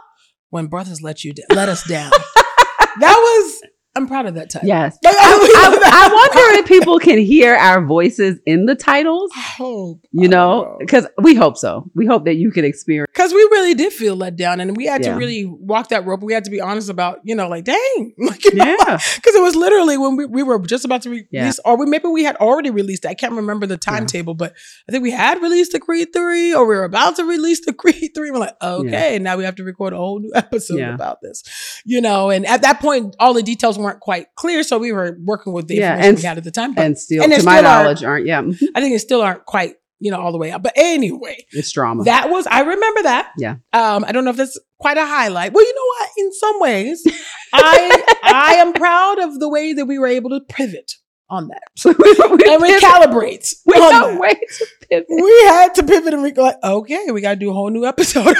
when 0.49 0.67
brothers 0.67 1.01
let 1.01 1.23
you 1.23 1.33
da- 1.33 1.43
let 1.53 1.69
us 1.69 1.83
down. 1.87 2.11
that 2.99 2.99
was. 2.99 3.61
I'm 3.95 4.07
proud 4.07 4.25
of 4.25 4.35
that 4.35 4.49
title. 4.49 4.67
Yes. 4.67 4.97
Like, 5.05 5.15
I, 5.17 6.07
I 6.07 6.13
wonder 6.13 6.59
if 6.59 6.67
people 6.67 6.99
can 6.99 7.17
hear 7.17 7.55
our 7.55 7.83
voices 7.85 8.39
in 8.45 8.65
the 8.65 8.75
titles, 8.75 9.31
I 9.35 9.39
hope 9.41 10.01
you 10.11 10.27
know, 10.27 10.75
because 10.79 11.07
we 11.17 11.35
hope 11.35 11.57
so. 11.57 11.89
We 11.95 12.05
hope 12.05 12.25
that 12.25 12.35
you 12.35 12.51
can 12.51 12.65
experience. 12.65 13.09
because 13.13 13.31
we 13.33 13.39
really 13.39 13.73
did 13.73 13.91
feel 13.93 14.15
let 14.15 14.35
down, 14.35 14.59
and 14.59 14.75
we 14.77 14.85
had 14.85 15.03
Yeah. 15.03 15.13
to 15.13 15.17
really 15.17 15.45
walk 15.45 15.89
that 15.89 16.05
rope. 16.05 16.21
We 16.23 16.33
had 16.33 16.43
to 16.45 16.51
be 16.51 16.59
honest 16.61 16.89
about, 16.89 17.19
you 17.23 17.35
know, 17.35 17.47
like, 17.47 17.63
dang, 17.65 18.13
like, 18.19 18.43
Yeah. 18.53 18.75
because 18.79 19.35
it 19.35 19.41
was 19.41 19.55
literally 19.55 19.97
when 19.97 20.15
we, 20.15 20.25
we 20.25 20.43
were 20.43 20.59
just 20.59 20.85
about 20.85 21.01
to 21.03 21.09
release, 21.09 21.27
Yeah. 21.31 21.51
or 21.63 21.77
we 21.77 21.85
maybe 21.85 22.07
we 22.07 22.23
had 22.23 22.35
already 22.37 22.69
released. 22.71 23.05
it. 23.05 23.09
I 23.09 23.13
can't 23.13 23.33
remember 23.33 23.65
the 23.65 23.77
timetable, 23.77 24.33
but 24.35 24.53
I 24.87 24.91
think 24.91 25.03
we 25.03 25.11
had 25.11 25.41
released 25.41 25.71
the 25.71 25.79
Creed 25.79 26.09
three, 26.13 26.53
or 26.53 26.65
we 26.67 26.75
were 26.75 26.83
about 26.83 27.15
to 27.17 27.25
release 27.25 27.65
the 27.65 27.73
Creed 27.81 28.11
three. 28.15 28.31
We're 28.31 28.39
like, 28.39 28.55
okay, 28.61 29.19
now 29.19 29.37
we 29.37 29.43
have 29.45 29.55
to 29.55 29.63
record 29.63 29.93
a 29.93 29.97
whole 29.97 30.19
new 30.19 30.31
episode 30.35 30.79
Yeah. 30.79 30.93
about 30.93 31.21
this, 31.21 31.43
you 31.85 32.01
know. 32.01 32.29
And 32.29 32.45
at 32.45 32.61
that 32.63 32.79
point, 32.79 33.15
all 33.19 33.33
the 33.33 33.43
details 33.43 33.77
weren't 33.85 33.99
quite 34.01 34.27
clear, 34.35 34.63
so 34.63 34.77
we 34.77 34.91
were 34.91 35.17
working 35.23 35.53
with 35.53 35.67
the 35.67 35.75
Yeah, 35.75 35.95
information 35.95 36.15
we 36.15 36.21
had 36.27 36.37
at 36.39 36.43
the 36.43 36.51
time. 36.51 36.73
But 36.73 36.85
And 36.85 36.97
still, 36.97 37.23
And 37.23 37.31
to 37.33 37.43
my 37.43 37.57
still 37.59 37.63
knowledge, 37.63 38.03
aren't, 38.03 38.25
yeah. 38.25 38.39
I 38.75 38.81
think 38.81 38.95
it 38.95 38.99
still 38.99 39.21
aren't 39.21 39.45
quite, 39.45 39.75
you 39.99 40.11
know, 40.11 40.19
all 40.19 40.31
the 40.33 40.37
way 40.37 40.51
out. 40.51 40.61
But 40.63 40.73
anyway, 40.75 41.37
it's 41.51 41.71
drama. 41.71 42.03
that 42.03 42.29
was 42.29 42.45
I 42.47 42.61
remember 42.61 43.03
that. 43.03 43.31
Yeah. 43.37 43.55
Um, 43.73 44.03
I 44.05 44.11
don't 44.11 44.25
know 44.25 44.31
if 44.31 44.37
that's 44.37 44.59
quite 44.79 44.97
a 44.97 45.05
highlight. 45.05 45.53
Well, 45.53 45.65
you 45.65 45.73
know 45.73 45.87
what? 45.99 46.09
In 46.17 46.33
some 46.33 46.59
ways, 46.59 47.03
I 47.53 48.03
I 48.23 48.53
am 48.55 48.73
proud 48.73 49.19
of 49.19 49.39
the 49.39 49.47
way 49.49 49.73
that 49.73 49.85
we 49.85 49.97
were 49.99 50.07
able 50.07 50.31
to 50.31 50.41
pivot 50.41 50.91
on 51.27 51.47
that 51.47 51.63
we, 51.85 51.91
we, 51.97 52.11
and 52.19 52.39
pivot- 52.61 52.83
recalibrate. 52.83 53.51
we 53.65 53.73
on 53.75 53.91
don't 53.91 54.13
that. 54.13 54.21
wait 54.21 54.37
to 54.59 54.67
pivot. 54.87 55.05
We 55.09 55.31
had 55.47 55.73
to 55.75 55.83
pivot 55.83 56.13
and 56.13 56.21
we 56.21 56.31
like, 56.33 56.57
okay, 56.63 57.05
we 57.11 57.19
got 57.21 57.31
to 57.31 57.35
do 57.35 57.49
a 57.49 57.53
whole 57.53 57.71
new 57.71 57.83
episode. 57.85 58.35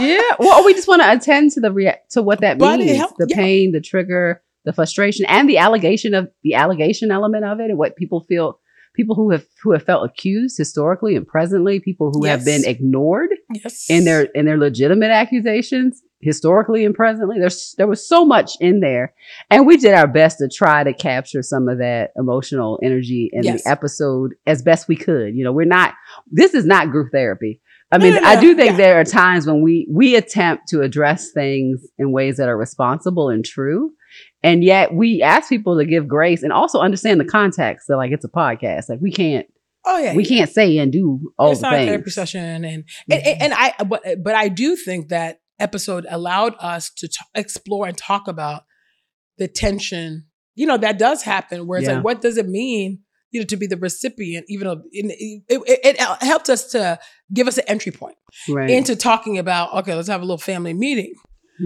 yeah. 0.00 0.20
Well, 0.38 0.62
we 0.64 0.74
just 0.74 0.86
want 0.86 1.00
to 1.00 1.10
attend 1.12 1.52
to 1.52 1.60
the 1.60 1.72
rea- 1.72 1.96
to 2.10 2.20
what 2.22 2.42
that 2.42 2.58
But 2.58 2.80
means, 2.80 2.98
helped- 2.98 3.16
the 3.16 3.26
yeah. 3.30 3.36
pain, 3.36 3.72
the 3.72 3.80
trigger, 3.80 4.42
the 4.66 4.72
frustration, 4.74 5.24
and 5.26 5.48
the 5.48 5.56
allegation 5.56 6.12
of 6.12 6.28
the 6.42 6.52
allegation 6.54 7.10
element 7.10 7.44
of 7.46 7.58
it, 7.60 7.70
and 7.70 7.78
what 7.78 7.96
people 7.96 8.26
feel. 8.28 8.60
People 8.94 9.14
who 9.14 9.30
have 9.30 9.44
who 9.62 9.72
have 9.72 9.82
felt 9.82 10.08
accused 10.08 10.56
historically 10.56 11.16
and 11.16 11.26
presently, 11.26 11.80
people 11.80 12.10
who 12.14 12.24
have 12.24 12.46
been 12.46 12.64
ignored 12.64 13.28
yes. 13.52 13.84
in 13.90 14.04
their 14.06 14.22
in 14.22 14.46
their 14.46 14.56
legitimate 14.56 15.10
accusations 15.10 16.02
historically 16.22 16.82
and 16.82 16.94
presently. 16.94 17.38
There's 17.38 17.74
there 17.76 17.86
was 17.86 18.08
so 18.08 18.24
much 18.24 18.52
in 18.58 18.80
there, 18.80 19.12
and 19.50 19.66
we 19.66 19.76
did 19.76 19.92
our 19.92 20.06
best 20.06 20.38
to 20.38 20.48
try 20.48 20.82
to 20.82 20.94
capture 20.94 21.42
some 21.42 21.68
of 21.68 21.76
that 21.76 22.12
emotional 22.16 22.80
energy 22.82 23.28
in 23.34 23.42
Yes. 23.42 23.64
the 23.64 23.70
episode 23.70 24.32
as 24.46 24.62
best 24.62 24.88
we 24.88 24.96
could. 24.96 25.34
You 25.36 25.44
know, 25.44 25.52
we're 25.52 25.66
not. 25.66 25.92
This 26.30 26.54
is 26.54 26.64
not 26.64 26.90
group 26.90 27.12
therapy. 27.12 27.60
I 27.92 27.98
No, 27.98 28.04
mean, 28.04 28.14
no, 28.14 28.26
I 28.26 28.40
do 28.40 28.54
think 28.54 28.70
Yeah. 28.72 28.76
there 28.78 28.98
are 29.00 29.04
times 29.04 29.46
when 29.46 29.60
we 29.60 29.86
we 29.92 30.16
attempt 30.16 30.68
to 30.68 30.80
address 30.80 31.32
things 31.32 31.86
in 31.98 32.12
ways 32.12 32.38
that 32.38 32.48
are 32.48 32.56
responsible 32.56 33.28
and 33.28 33.44
true. 33.44 33.90
And 34.46 34.62
yet 34.64 34.94
we 34.94 35.22
ask 35.22 35.48
people 35.48 35.76
to 35.78 35.84
give 35.84 36.06
grace 36.08 36.42
and 36.42 36.52
also 36.52 36.78
understand 36.80 37.20
the 37.20 37.24
context. 37.24 37.88
that 37.88 37.96
like 37.96 38.12
it's 38.12 38.24
a 38.24 38.28
podcast. 38.28 38.88
Like 38.88 39.00
we 39.00 39.10
can't 39.12 39.46
oh 39.84 39.98
yeah, 39.98 40.14
we 40.14 40.24
can't 40.24 40.50
say 40.50 40.78
and 40.78 40.92
do 40.92 41.32
all 41.38 41.52
it's 41.52 41.60
the 41.60 41.66
not 41.66 41.74
a 41.74 41.76
things. 41.78 41.88
therapy 41.88 42.10
session, 42.10 42.44
and 42.44 42.64
and, 42.64 42.84
and 43.10 43.42
and 43.42 43.52
I 43.54 43.74
but 43.84 44.02
but 44.22 44.34
I 44.34 44.48
do 44.48 44.76
think 44.76 45.08
that 45.08 45.40
episode 45.58 46.06
allowed 46.08 46.54
us 46.60 46.90
to 46.98 47.08
t- 47.08 47.16
explore 47.34 47.86
and 47.86 47.96
talk 47.96 48.28
about 48.28 48.64
the 49.38 49.48
tension. 49.48 50.26
You 50.54 50.66
know 50.66 50.76
that 50.78 50.98
does 50.98 51.22
happen. 51.22 51.66
Where 51.66 51.78
it's 51.78 51.88
Yeah. 51.88 51.96
like, 51.96 52.04
what 52.04 52.20
does 52.20 52.36
it 52.36 52.48
mean? 52.48 53.00
You 53.32 53.40
know, 53.40 53.46
to 53.46 53.56
be 53.56 53.66
the 53.66 53.76
recipient, 53.76 54.46
even 54.48 54.66
it, 54.92 55.44
it, 55.48 55.80
it 55.84 56.00
helped 56.22 56.48
us 56.48 56.70
to 56.72 56.98
give 57.34 57.48
us 57.48 57.58
an 57.58 57.64
entry 57.66 57.92
point 57.92 58.16
Right. 58.48 58.70
into 58.70 58.96
talking 58.96 59.36
about. 59.38 59.74
Okay, 59.80 59.94
let's 59.94 60.08
have 60.08 60.20
a 60.22 60.24
little 60.24 60.38
family 60.38 60.72
meeting 60.72 61.12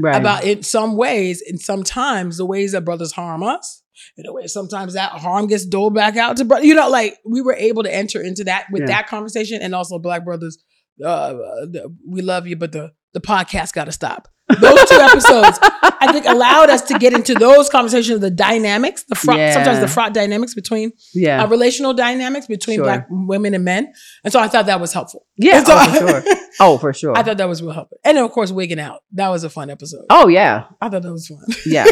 right. 0.02 0.16
about 0.20 0.44
in 0.44 0.62
some 0.62 0.96
ways, 0.96 1.42
and 1.46 1.60
sometimes 1.60 2.36
the 2.36 2.46
ways 2.46 2.72
that 2.72 2.84
brothers 2.84 3.12
harm 3.12 3.42
us. 3.42 3.82
In 4.16 4.24
a 4.26 4.32
way, 4.32 4.46
sometimes 4.46 4.94
that 4.94 5.12
harm 5.12 5.46
gets 5.46 5.66
doled 5.66 5.94
back 5.94 6.16
out 6.16 6.36
to 6.38 6.44
brother. 6.44 6.64
You 6.64 6.74
know, 6.74 6.88
like 6.88 7.18
we 7.26 7.42
were 7.42 7.54
able 7.54 7.82
to 7.82 7.94
enter 7.94 8.22
into 8.22 8.44
that 8.44 8.66
with 8.72 8.82
Yeah. 8.82 8.86
that 8.88 9.06
conversation, 9.08 9.60
and 9.62 9.74
also 9.74 9.98
Black 9.98 10.24
Brothers. 10.24 10.56
Uh, 11.04 11.32
the- 11.70 11.94
we 12.08 12.22
love 12.22 12.46
you, 12.46 12.56
but 12.56 12.72
the 12.72 12.92
the 13.12 13.20
podcast 13.20 13.72
got 13.72 13.84
to 13.84 13.92
stop. 13.92 14.28
Those 14.58 14.88
two 14.88 14.96
episodes, 14.96 15.58
I 15.62 16.10
think, 16.12 16.26
allowed 16.26 16.70
us 16.70 16.82
to 16.82 16.98
get 16.98 17.12
into 17.12 17.34
those 17.34 17.68
conversations, 17.68 18.20
the 18.20 18.30
dynamics, 18.30 19.04
the 19.04 19.14
fraught, 19.14 19.38
Yeah. 19.38 19.52
sometimes 19.52 19.80
the 19.80 19.88
fraught 19.88 20.14
dynamics 20.14 20.54
between 20.54 20.92
yeah. 21.14 21.42
uh, 21.42 21.46
relational 21.48 21.94
dynamics 21.94 22.46
between 22.46 22.76
Sure. 22.76 22.84
Black 22.84 23.06
women 23.10 23.54
and 23.54 23.64
men, 23.64 23.92
and 24.24 24.32
so 24.32 24.40
I 24.40 24.48
thought 24.48 24.66
that 24.66 24.80
was 24.80 24.92
helpful. 24.92 25.26
Yeah, 25.36 25.62
so 25.64 25.74
oh, 25.76 25.92
for 25.92 26.08
sure. 26.22 26.34
Oh, 26.62 26.78
for 26.78 26.92
sure. 26.92 27.16
I 27.16 27.22
thought 27.22 27.38
that 27.38 27.48
was 27.48 27.62
real 27.62 27.72
helpful, 27.72 27.98
and 28.04 28.16
then 28.16 28.24
of 28.24 28.32
course 28.32 28.50
wigging 28.50 28.80
out. 28.80 29.02
That 29.12 29.28
was 29.28 29.44
a 29.44 29.50
fun 29.50 29.70
episode. 29.70 30.04
oh, 30.10 30.28
yeah. 30.28 30.64
I 30.80 30.88
thought 30.88 31.02
that 31.02 31.12
was 31.12 31.26
fun. 31.28 31.38
Yeah. 31.64 31.84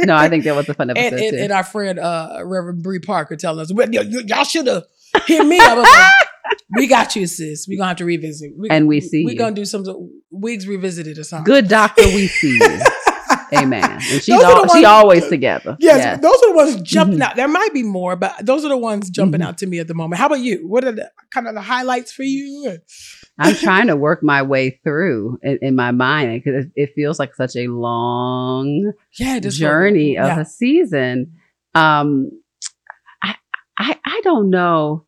No, 0.00 0.14
I 0.16 0.28
think 0.28 0.44
that 0.44 0.54
was 0.54 0.68
a 0.68 0.74
fun 0.74 0.90
episode 0.90 1.12
and, 1.14 1.20
and, 1.22 1.36
too. 1.36 1.42
and 1.42 1.52
our 1.52 1.64
friend 1.64 1.98
uh, 1.98 2.40
Reverend 2.44 2.82
Bree 2.82 3.00
Parker 3.00 3.36
telling 3.36 3.60
us, 3.60 3.72
well, 3.72 3.88
y- 3.92 3.98
y- 4.08 4.22
y'all 4.26 4.44
should 4.44 4.66
have 4.68 4.84
hit 5.26 5.44
me. 5.44 5.58
I 5.60 5.74
was 5.74 5.82
like, 5.84 6.25
we 6.76 6.86
got 6.86 7.16
you, 7.16 7.26
sis. 7.26 7.66
We're 7.68 7.78
gonna 7.78 7.88
have 7.88 7.96
to 7.98 8.04
revisit. 8.04 8.52
We, 8.56 8.68
And 8.70 8.86
we 8.88 9.00
see 9.00 9.24
We're 9.24 9.36
gonna 9.36 9.54
do 9.54 9.64
some 9.64 9.84
wigs 10.30 10.66
revisited 10.66 11.18
or 11.18 11.24
something. 11.24 11.44
Good 11.52 11.68
doctor, 11.68 12.04
we 12.04 12.26
see 12.28 12.58
you. 12.60 12.78
Amen. 13.56 13.84
And 13.84 14.02
she's 14.02 14.30
all, 14.30 14.62
the 14.62 14.68
she 14.72 14.78
ones- 14.78 14.84
always 14.86 15.28
together. 15.28 15.76
Yes, 15.78 16.20
those 16.20 16.34
are 16.34 16.48
the 16.50 16.56
ones 16.56 16.80
jumping 16.82 17.18
Mhm. 17.18 17.22
out. 17.22 17.36
There 17.36 17.46
might 17.46 17.72
be 17.72 17.84
more, 17.84 18.16
but 18.16 18.34
those 18.44 18.64
are 18.64 18.68
the 18.68 18.76
ones 18.76 19.08
jumping 19.08 19.40
Mhm. 19.40 19.44
out 19.46 19.58
to 19.58 19.66
me 19.68 19.78
at 19.78 19.86
the 19.86 19.94
moment. 19.94 20.18
How 20.18 20.26
about 20.26 20.40
you? 20.40 20.66
What 20.66 20.84
are 20.84 20.90
the 20.92 21.10
kind 21.32 21.46
of 21.46 21.54
the 21.54 21.60
highlights 21.60 22.10
for 22.12 22.24
you? 22.24 22.78
I'm 23.38 23.54
trying 23.54 23.86
to 23.86 23.94
work 23.96 24.22
my 24.24 24.42
way 24.42 24.80
through 24.82 25.38
in, 25.42 25.58
in 25.62 25.76
my 25.76 25.92
mind 25.92 26.42
because 26.42 26.64
it, 26.64 26.72
it 26.74 26.92
feels 26.96 27.20
like 27.20 27.36
such 27.36 27.54
a 27.54 27.68
long 27.68 28.92
Yeah, 29.18 29.38
journey 29.38 30.18
of 30.18 30.26
yeah. 30.26 30.40
a 30.40 30.44
season. 30.44 31.34
Um, 31.74 32.30
I, 33.22 33.36
I, 33.78 33.96
I 34.04 34.20
don't 34.24 34.50
know. 34.50 35.05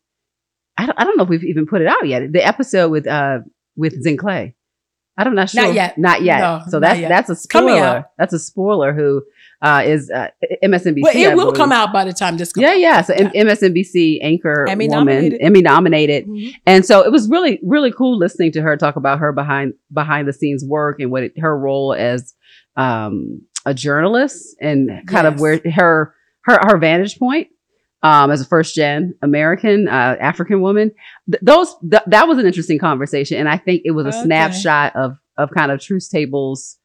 I 0.79 0.85
don't, 0.85 0.99
I 0.99 1.03
don't 1.03 1.17
know 1.17 1.23
if 1.23 1.29
we've 1.29 1.43
even 1.43 1.65
put 1.65 1.81
it 1.81 1.87
out 1.87 2.07
yet. 2.07 2.31
The 2.31 2.45
episode 2.45 2.89
with 2.89 3.07
uh 3.07 3.39
with 3.75 4.03
Zinhle. 4.05 4.53
I 5.17 5.23
don't 5.25 5.35
not 5.35 5.49
sure. 5.49 5.63
Not 5.63 5.73
yet. 5.73 5.97
Not 5.97 6.21
yet. 6.21 6.39
No, 6.39 6.61
so 6.69 6.79
that's 6.79 6.97
yet. 6.99 7.09
that's 7.09 7.29
a 7.29 7.35
spoiler. 7.35 8.05
That's 8.17 8.31
a 8.33 8.39
spoiler. 8.39 8.93
Who 8.93 9.21
uh, 9.61 9.83
is 9.85 10.09
uh, 10.09 10.29
MSNBC? 10.63 11.01
Well, 11.01 11.13
it 11.13 11.27
I 11.27 11.35
will 11.35 11.47
believe. 11.47 11.57
come 11.57 11.73
out 11.73 11.91
by 11.91 12.05
the 12.05 12.13
time 12.13 12.37
this 12.37 12.53
comes. 12.53 12.61
Yeah, 12.63 12.75
yeah. 12.75 13.01
So 13.01 13.13
Yeah. 13.13 13.29
M- 13.35 13.47
MSNBC 13.47 14.19
anchor 14.21 14.65
Emmy 14.69 14.87
woman, 14.87 15.05
nominated. 15.07 15.41
Emmy 15.41 15.61
nominated, 15.61 16.25
Mhm. 16.25 16.53
and 16.65 16.85
so 16.85 17.01
it 17.03 17.11
was 17.11 17.27
really, 17.29 17.59
really 17.63 17.91
cool 17.91 18.17
listening 18.17 18.53
to 18.53 18.61
her 18.61 18.77
talk 18.77 18.95
about 18.95 19.19
her 19.19 19.33
behind 19.33 19.73
behind 19.93 20.25
the 20.25 20.31
scenes 20.33 20.63
work 20.63 21.01
and 21.01 21.11
what 21.11 21.23
it, 21.23 21.37
her 21.37 21.57
role 21.59 21.93
as 21.93 22.33
um, 22.77 23.41
a 23.65 23.73
journalist 23.73 24.55
and 24.61 25.05
kind 25.07 25.27
of 25.27 25.41
where 25.41 25.59
her 25.75 26.13
her 26.45 26.59
her 26.61 26.77
vantage 26.77 27.19
point 27.19 27.49
um, 28.03 28.31
as 28.31 28.41
a 28.41 28.45
first 28.45 28.75
gen 28.75 29.13
American 29.21 29.87
uh, 29.87 30.15
African 30.19 30.61
woman. 30.61 30.91
Th- 31.29 31.41
those 31.41 31.75
th- 31.89 32.03
that 32.07 32.27
was 32.27 32.37
an 32.37 32.45
interesting 32.45 32.79
conversation, 32.79 33.37
and 33.37 33.49
I 33.49 33.57
think 33.57 33.81
it 33.85 33.91
was 33.91 34.05
a 34.05 34.09
Okay. 34.09 34.23
snapshot 34.23 34.95
of 34.95 35.17
of 35.37 35.49
kind 35.51 35.71
of 35.71 35.79
Truth 35.81 36.09
Table's 36.11 36.77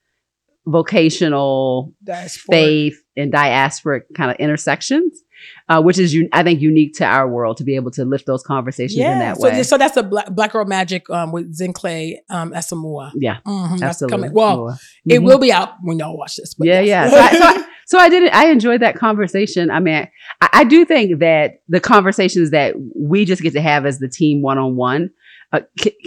vocational 0.67 1.93
Diaspora. 2.03 2.53
faith 2.57 2.97
and 3.17 3.33
diasporic 3.33 4.03
kind 4.17 4.31
of 4.31 4.37
intersections, 4.39 5.21
uh, 5.69 5.81
which 5.83 5.99
is, 5.99 6.15
un- 6.15 6.29
I 6.33 6.43
think, 6.43 6.61
unique 6.61 6.95
to 6.95 7.05
our 7.05 7.29
world 7.29 7.59
to 7.59 7.65
be 7.65 7.75
able 7.77 7.91
to 7.93 8.05
lift 8.05 8.27
those 8.27 8.43
conversations 8.43 8.99
in 8.99 9.19
that 9.19 9.37
so, 9.37 9.51
way. 9.51 9.63
so 9.63 9.77
that's 9.79 9.95
the 9.95 10.03
Black, 10.03 10.31
Black 10.31 10.53
Girl 10.53 10.65
Magic 10.65 11.09
um, 11.11 11.33
with 11.33 11.57
Zinhle 11.57 12.15
um, 12.31 12.53
Essamuah. 12.53 13.13
yeah, 13.17 13.39
Mhm, 13.47 13.73
that's 13.79 13.83
absolutely. 14.03 14.13
coming. 14.29 14.33
Well, 14.33 14.79
it 15.07 15.21
Mhm. 15.21 15.25
will 15.25 15.39
be 15.39 15.53
out 15.53 15.75
when 15.83 15.99
y'all 15.99 16.17
watch 16.17 16.37
this. 16.37 16.55
But 16.55 16.67
yeah, 16.69 16.81
yes. 16.81 17.13
yeah. 17.13 17.29
So 17.35 17.39
I, 17.39 17.55
so, 17.55 17.61
I, 17.61 17.67
so 17.87 17.99
I 17.99 18.09
did 18.09 18.23
it. 18.25 18.35
I 18.35 18.49
enjoyed 18.49 18.81
that 18.83 18.97
conversation. 18.97 19.71
I 19.71 19.81
mean, 19.81 20.09
I, 20.41 20.49
I 20.53 20.65
do 20.65 20.85
think 20.85 21.21
that 21.21 21.63
the 21.69 21.81
conversations 21.81 22.51
that 22.51 22.75
we 22.97 23.25
just 23.25 23.43
get 23.43 23.53
to 23.55 23.61
have 23.61 23.87
as 23.87 23.99
the 23.99 24.09
team 24.09 24.43
one 24.43 24.59
on 24.59 24.77
one 24.77 25.11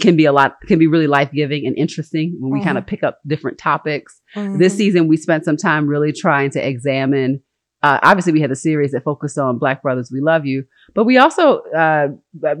can 0.00 0.14
be 0.14 0.26
a 0.26 0.32
lot, 0.32 0.56
can 0.66 0.78
be 0.78 0.86
really 0.86 1.06
life 1.06 1.30
giving 1.32 1.66
and 1.66 1.74
interesting 1.78 2.36
when 2.38 2.52
we 2.52 2.60
Mhm. 2.60 2.64
kind 2.64 2.78
of 2.78 2.86
pick 2.86 3.02
up 3.02 3.18
different 3.26 3.56
topics. 3.56 4.20
This 4.34 4.74
Mhm. 4.74 4.76
season, 4.76 5.08
we 5.08 5.16
spent 5.16 5.44
some 5.46 5.56
time 5.56 5.86
really 5.86 6.12
trying 6.12 6.50
to 6.50 6.66
examine. 6.68 7.40
Uh, 7.82 7.98
obviously, 8.02 8.32
we 8.32 8.40
had 8.42 8.50
a 8.50 8.56
series 8.56 8.90
that 8.90 9.04
focused 9.04 9.38
on 9.38 9.56
Black 9.58 9.82
Brothers 9.82 10.10
We 10.12 10.20
Love 10.20 10.44
You, 10.44 10.64
but 10.94 11.04
we 11.04 11.16
also 11.16 11.60
uh, 11.76 12.08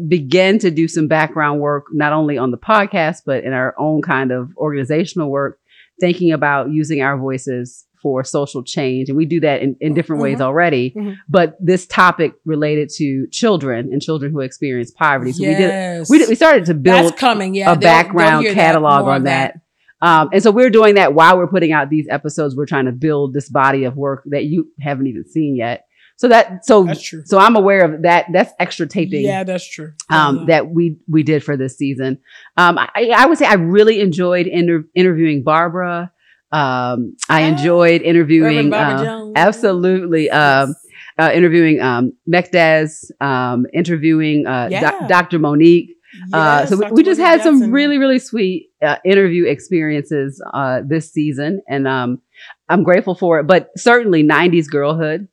began 0.06 0.58
to 0.60 0.70
do 0.70 0.88
some 0.88 1.08
background 1.08 1.60
work, 1.60 1.86
not 1.92 2.12
only 2.14 2.38
on 2.38 2.52
the 2.52 2.56
podcast, 2.58 3.22
but 3.26 3.44
in 3.44 3.52
our 3.52 3.74
own 3.78 4.00
kind 4.00 4.30
of 4.32 4.50
organizational 4.56 5.28
work 5.30 5.58
thinking 6.00 6.30
about 6.32 6.70
using 6.70 7.02
our 7.02 7.18
voices 7.18 7.84
for 8.02 8.24
social 8.24 8.62
change. 8.62 9.08
And 9.08 9.16
we 9.16 9.24
do 9.26 9.40
that 9.40 9.62
in, 9.62 9.76
in 9.80 9.94
different 9.94 10.22
ways 10.22 10.38
Mhm. 10.38 10.42
already. 10.42 10.92
Mhm. 10.96 11.16
But 11.28 11.56
this 11.60 11.86
topic 11.86 12.32
related 12.44 12.88
to 12.96 13.26
children 13.28 13.90
and 13.92 14.00
children 14.02 14.32
who 14.32 14.40
experience 14.40 14.90
poverty. 14.90 15.32
So 15.32 15.42
we 15.46 15.54
did, 15.54 16.06
we 16.08 16.18
did, 16.18 16.28
we 16.28 16.34
started 16.34 16.64
to 16.66 16.74
build 16.74 17.06
That's 17.12 17.20
coming. 17.20 17.54
Yeah, 17.54 17.64
a 17.64 17.74
they'll- 17.74 17.80
they'll 17.80 17.90
background 17.90 18.46
that, 18.46 18.54
catalog 18.54 19.06
on 19.06 19.16
of 19.18 19.24
that. 19.24 19.54
Um, 20.00 20.30
and 20.32 20.40
so 20.42 20.50
we're 20.52 20.70
doing 20.70 20.94
that 20.94 21.12
while 21.14 21.36
we're 21.36 21.48
putting 21.48 21.72
out 21.72 21.90
these 21.90 22.06
episodes. 22.08 22.54
We're 22.54 22.66
trying 22.66 22.84
to 22.86 22.92
build 22.92 23.34
this 23.34 23.48
body 23.48 23.84
of 23.84 23.96
work 23.96 24.22
that 24.26 24.44
you 24.44 24.68
haven't 24.80 25.08
even 25.08 25.24
seen 25.28 25.56
yet. 25.56 25.84
So 26.16 26.26
that, 26.28 26.64
so, 26.66 26.82
That's 26.84 27.00
true. 27.02 27.22
so 27.24 27.38
I'm 27.38 27.54
aware 27.54 27.84
of 27.84 28.02
that. 28.02 28.26
That's 28.32 28.52
extra 28.58 28.88
taping 28.88 29.22
Yeah, 29.24 29.44
that's 29.44 29.68
true. 29.68 29.92
um, 30.10 30.38
Yeah. 30.38 30.44
that 30.46 30.70
we 30.70 30.96
we 31.08 31.22
did 31.22 31.44
for 31.44 31.56
this 31.56 31.76
season. 31.78 32.18
Um, 32.56 32.76
I, 32.76 33.12
I 33.16 33.26
would 33.26 33.38
say 33.38 33.46
I 33.46 33.54
really 33.54 34.00
enjoyed 34.00 34.46
inter- 34.48 34.84
interviewing 34.96 35.44
Barbara. 35.44 36.10
Um, 36.52 37.16
I 37.28 37.42
Ah, 37.42 37.46
enjoyed 37.48 38.02
interviewing 38.02 38.72
uh, 38.72 39.04
Jones. 39.04 39.32
absolutely 39.36 40.30
um, 40.30 40.74
uh, 41.18 41.30
interviewing 41.34 41.80
um, 41.80 42.12
Mekdes, 42.28 43.10
um, 43.20 43.66
interviewing 43.74 44.46
uh, 44.46 44.68
Yeah. 44.70 44.80
doc- 44.80 45.08
Dr. 45.08 45.38
Monique. 45.38 45.94
uh, 46.32 46.64
so 46.66 46.76
we, 46.76 46.86
we 46.92 47.02
just 47.02 47.20
had 47.20 47.42
some 47.42 47.70
really 47.70 47.98
really 47.98 48.18
sweet 48.18 48.70
uh, 48.82 48.96
interview 49.04 49.44
experiences 49.44 50.42
uh, 50.54 50.80
this 50.86 51.12
season, 51.12 51.60
and 51.68 51.86
um, 51.86 52.20
I'm 52.68 52.82
grateful 52.82 53.14
for 53.14 53.40
it. 53.40 53.46
But 53.46 53.68
certainly, 53.76 54.22
'90s 54.24 54.68
girlhood 54.70 55.28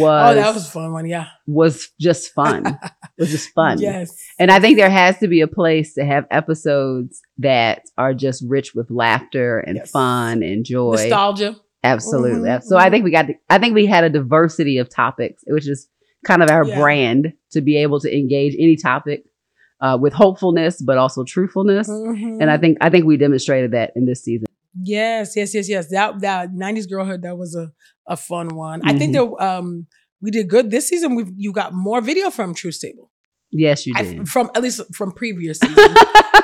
was 0.00 0.32
Oh, 0.32 0.34
that 0.34 0.54
was 0.54 0.66
a 0.66 0.70
fun 0.70 0.92
one. 0.92 1.06
Yeah. 1.06 1.26
was 1.46 1.88
just 2.00 2.32
fun. 2.32 2.66
it 2.66 2.76
was 3.18 3.30
just 3.30 3.50
fun. 3.54 3.78
Yes. 3.80 4.16
And 4.38 4.50
I 4.50 4.60
think 4.60 4.76
there 4.76 4.90
has 4.90 5.18
to 5.18 5.28
be 5.28 5.40
a 5.40 5.46
place 5.48 5.94
to 5.94 6.04
have 6.04 6.26
episodes 6.30 7.20
that 7.38 7.82
are 7.98 8.14
just 8.14 8.44
rich 8.46 8.74
with 8.74 8.90
laughter 8.90 9.58
and 9.60 9.76
Yes. 9.76 9.90
fun 9.90 10.42
and 10.42 10.64
joy. 10.64 10.92
Nostalgia. 10.92 11.56
Absolutely. 11.82 12.48
Mhm, 12.48 12.62
So 12.62 12.76
I 12.78 12.88
mhm. 12.88 12.90
think 12.92 13.04
we 13.04 13.10
got, 13.10 13.26
I 13.50 13.58
think 13.58 13.74
we 13.74 13.86
had 13.86 14.04
a 14.04 14.10
diversity 14.10 14.78
of 14.78 14.88
topics, 14.88 15.42
which 15.46 15.68
is 15.68 15.88
kind 16.26 16.42
of 16.42 16.50
our 16.50 16.64
Yeah. 16.66 16.80
brand 16.80 17.32
to 17.52 17.60
be 17.60 17.76
able 17.76 18.00
to 18.00 18.16
engage 18.16 18.54
any 18.58 18.76
topic 18.76 19.24
uh, 19.80 19.98
with 20.00 20.14
hopefulness, 20.14 20.80
but 20.80 20.96
also 20.96 21.24
truthfulness. 21.24 21.88
Mhm. 21.90 22.38
And 22.40 22.50
I 22.50 22.56
think, 22.56 22.78
I 22.80 22.88
think 22.88 23.04
we 23.04 23.18
demonstrated 23.18 23.72
that 23.72 23.92
in 23.94 24.06
this 24.06 24.22
season. 24.24 24.46
Yes, 24.82 25.36
yes, 25.36 25.54
yes, 25.54 25.68
yes. 25.68 25.88
That 25.90 26.20
that 26.20 26.50
'90s 26.52 26.88
girlhood 26.88 27.22
that 27.22 27.36
was 27.38 27.54
a 27.54 27.70
a 28.06 28.16
fun 28.16 28.54
one. 28.56 28.80
I 28.84 28.96
think 28.98 29.14
Mm-hmm. 29.14 29.34
that 29.38 29.56
um 29.58 29.86
we 30.20 30.30
did 30.30 30.48
good 30.48 30.70
this 30.70 30.88
season. 30.88 31.14
We 31.14 31.24
you 31.36 31.52
got 31.52 31.72
more 31.72 32.00
video 32.00 32.30
from 32.30 32.54
Truth's 32.54 32.78
Table 32.80 33.10
Yes, 33.50 33.86
you 33.86 33.94
I- 33.96 34.02
did. 34.02 34.28
from 34.28 34.50
at 34.54 34.62
least 34.62 34.80
from 34.94 35.12
previous 35.12 35.58
seasons. 35.62 35.78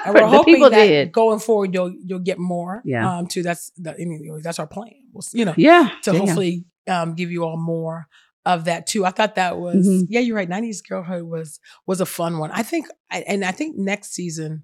and 0.07 0.15
we're 0.15 0.27
hoping 0.27 0.55
people 0.55 0.71
that 0.71 0.87
did. 0.87 1.13
going 1.13 1.41
forward 1.41 1.75
you'll 1.75 1.93
you'll 2.05 2.21
get 2.21 2.39
more. 2.39 2.83
Yeah. 2.85 3.19
Um. 3.19 3.27
Too. 3.27 3.43
That's 3.43 3.73
that's 3.77 4.59
our 4.59 4.67
plan. 4.67 4.93
We'll, 5.13 5.23
you 5.33 5.45
know 5.45 5.55
Yeah. 5.57 5.91
to 6.03 6.11
yeah, 6.11 6.13
yeah. 6.13 6.19
hopefully 6.21 6.65
um 6.89 7.15
give 7.15 7.31
you 7.33 7.45
all 7.45 7.57
more 7.57 8.07
of 8.47 8.65
that 8.67 8.87
too. 8.87 9.05
I 9.05 9.11
thought 9.11 9.35
that 9.35 9.59
was 9.59 9.87
Mhm. 9.89 10.07
yeah. 10.09 10.21
You're 10.21 10.37
right. 10.37 10.49
'90s 10.49 10.87
girlhood 10.89 11.25
was 11.25 11.59
was 11.87 12.01
a 12.01 12.07
fun 12.07 12.39
one. 12.39 12.51
I 12.53 12.63
think 12.63 12.87
I- 13.11 13.25
and 13.27 13.45
I 13.45 13.51
think 13.51 13.77
next 13.77 14.13
season 14.15 14.63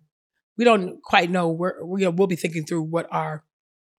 we 0.57 0.65
don't 0.65 1.03
quite 1.03 1.31
know 1.31 1.49
where 1.51 1.85
we 1.85 2.07
we'll 2.09 2.27
be 2.29 2.37
thinking 2.37 2.65
through 2.65 2.83
what 2.83 3.07
our 3.11 3.43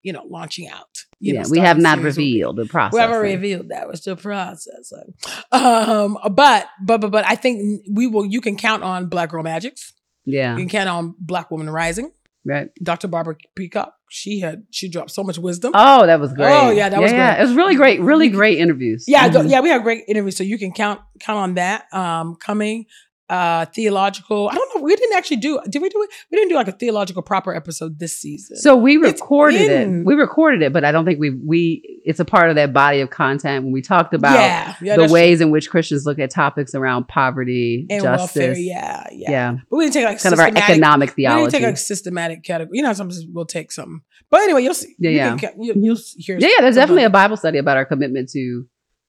you 0.03 0.13
know 0.13 0.23
launching 0.29 0.67
out. 0.67 0.87
Yeah, 1.19 1.41
know, 1.41 1.49
we 1.49 1.59
have 1.59 1.77
not 1.77 1.99
revealed 1.99 2.57
the 2.57 2.65
process. 2.65 2.93
We 2.93 2.99
haven't 3.01 3.21
revealed 3.21 3.69
that. 3.69 3.87
We're 3.87 3.95
still 3.95 4.15
processing. 4.15 5.13
Um, 5.51 6.17
but 6.31 6.67
but 6.85 7.01
but 7.01 7.11
but 7.11 7.25
I 7.25 7.35
think 7.35 7.83
we 7.91 8.07
will. 8.07 8.25
You 8.25 8.41
can 8.41 8.57
count 8.57 8.83
on 8.83 9.07
Black 9.07 9.29
Girl 9.29 9.43
Magics. 9.43 9.93
Yeah. 10.25 10.51
You 10.53 10.59
can 10.59 10.69
count 10.69 10.89
on 10.89 11.15
Black 11.19 11.49
Woman 11.51 11.69
Rising. 11.69 12.11
Right. 12.45 12.69
Dr. 12.81 13.07
Barbara 13.07 13.35
Peacock. 13.55 13.93
She 14.09 14.39
had 14.39 14.63
she 14.71 14.87
dropped 14.89 15.11
so 15.11 15.21
much 15.23 15.37
wisdom. 15.37 15.71
Oh, 15.75 16.05
that 16.05 16.19
was 16.19 16.31
great. 16.33 16.47
Oh, 16.49 16.69
yeah, 16.69 16.87
that 16.87 17.01
was 17.01 17.11
yeah. 17.11 17.33
great. 17.35 17.43
It 17.43 17.47
was 17.47 17.55
really 17.55 17.75
great. 17.75 17.99
Really 17.99 18.29
great 18.29 18.57
interviews. 18.57 19.03
yeah, 19.07 19.27
Mhm. 19.29 19.49
yeah, 19.49 19.59
we 19.59 19.67
had 19.69 19.83
great 19.83 20.05
interviews, 20.07 20.37
so 20.37 20.43
you 20.45 20.57
can 20.57 20.71
count 20.71 21.01
count 21.19 21.39
on 21.39 21.53
that. 21.55 21.93
Um, 21.93 22.35
coming. 22.35 22.85
Uh, 23.29 23.65
theological. 23.65 24.47
I 24.49 24.55
don't 24.55 24.75
know. 24.75 24.81
We 24.81 24.95
didn't 24.95 25.17
actually 25.17 25.37
do. 25.37 25.59
Did 25.69 25.81
we 25.81 25.89
do 25.89 26.01
it? 26.01 26.09
We 26.31 26.37
didn't 26.37 26.47
do 26.47 26.55
like 26.55 26.69
a 26.69 26.71
theological 26.71 27.21
proper 27.21 27.53
episode 27.53 27.99
this 27.99 28.15
season. 28.15 28.55
So 28.55 28.77
we 28.77 28.95
recorded 28.95 29.69
in- 29.69 29.99
it. 29.99 30.05
We 30.05 30.15
recorded 30.15 30.61
it, 30.61 30.71
but 30.71 30.85
I 30.85 30.93
don't 30.93 31.03
think 31.03 31.19
we 31.19 31.31
we. 31.31 32.01
It's 32.05 32.21
a 32.21 32.25
part 32.25 32.49
of 32.49 32.55
that 32.55 32.71
body 32.71 33.01
of 33.01 33.09
content 33.09 33.65
when 33.65 33.73
we 33.73 33.81
talked 33.81 34.13
about 34.13 34.35
yeah, 34.35 34.75
yeah, 34.81 34.95
the 34.95 35.11
ways 35.11 35.41
in 35.41 35.51
which 35.51 35.69
Christians 35.69 36.05
look 36.05 36.19
at 36.19 36.29
topics 36.29 36.73
around 36.73 37.09
poverty, 37.09 37.85
and 37.89 38.01
justice. 38.01 38.35
welfare. 38.37 38.55
Yeah, 38.57 39.07
yeah, 39.11 39.31
yeah, 39.31 39.57
But 39.69 39.75
we 39.75 39.83
didn't 39.85 39.93
take 39.95 40.05
like 40.05 40.21
kind 40.21 40.31
of 40.31 40.39
our 40.39 40.47
economic 40.47 41.11
theology. 41.11 41.43
We 41.43 41.49
didn't 41.51 41.61
take 41.61 41.67
like 41.67 41.77
systematic 41.77 42.43
category. 42.43 42.77
You 42.77 42.83
know, 42.83 42.93
sometimes 42.93 43.25
we'll 43.29 43.45
take 43.45 43.73
something. 43.73 44.01
But 44.29 44.41
anyway, 44.41 44.63
you'll 44.63 44.73
see. 44.73 44.95
Yeah, 44.99 45.09
you 45.09 45.17
yeah 45.17 45.37
can, 45.37 45.61
you, 45.61 45.73
you'll 45.75 45.97
hear. 46.15 46.37
yeah, 46.39 46.47
yeah. 46.47 46.61
There's 46.61 46.75
definitely 46.75 47.03
a 47.03 47.09
Bible 47.09 47.35
study 47.35 47.57
about 47.57 47.75
our 47.75 47.85
commitment 47.85 48.29
to 48.29 48.65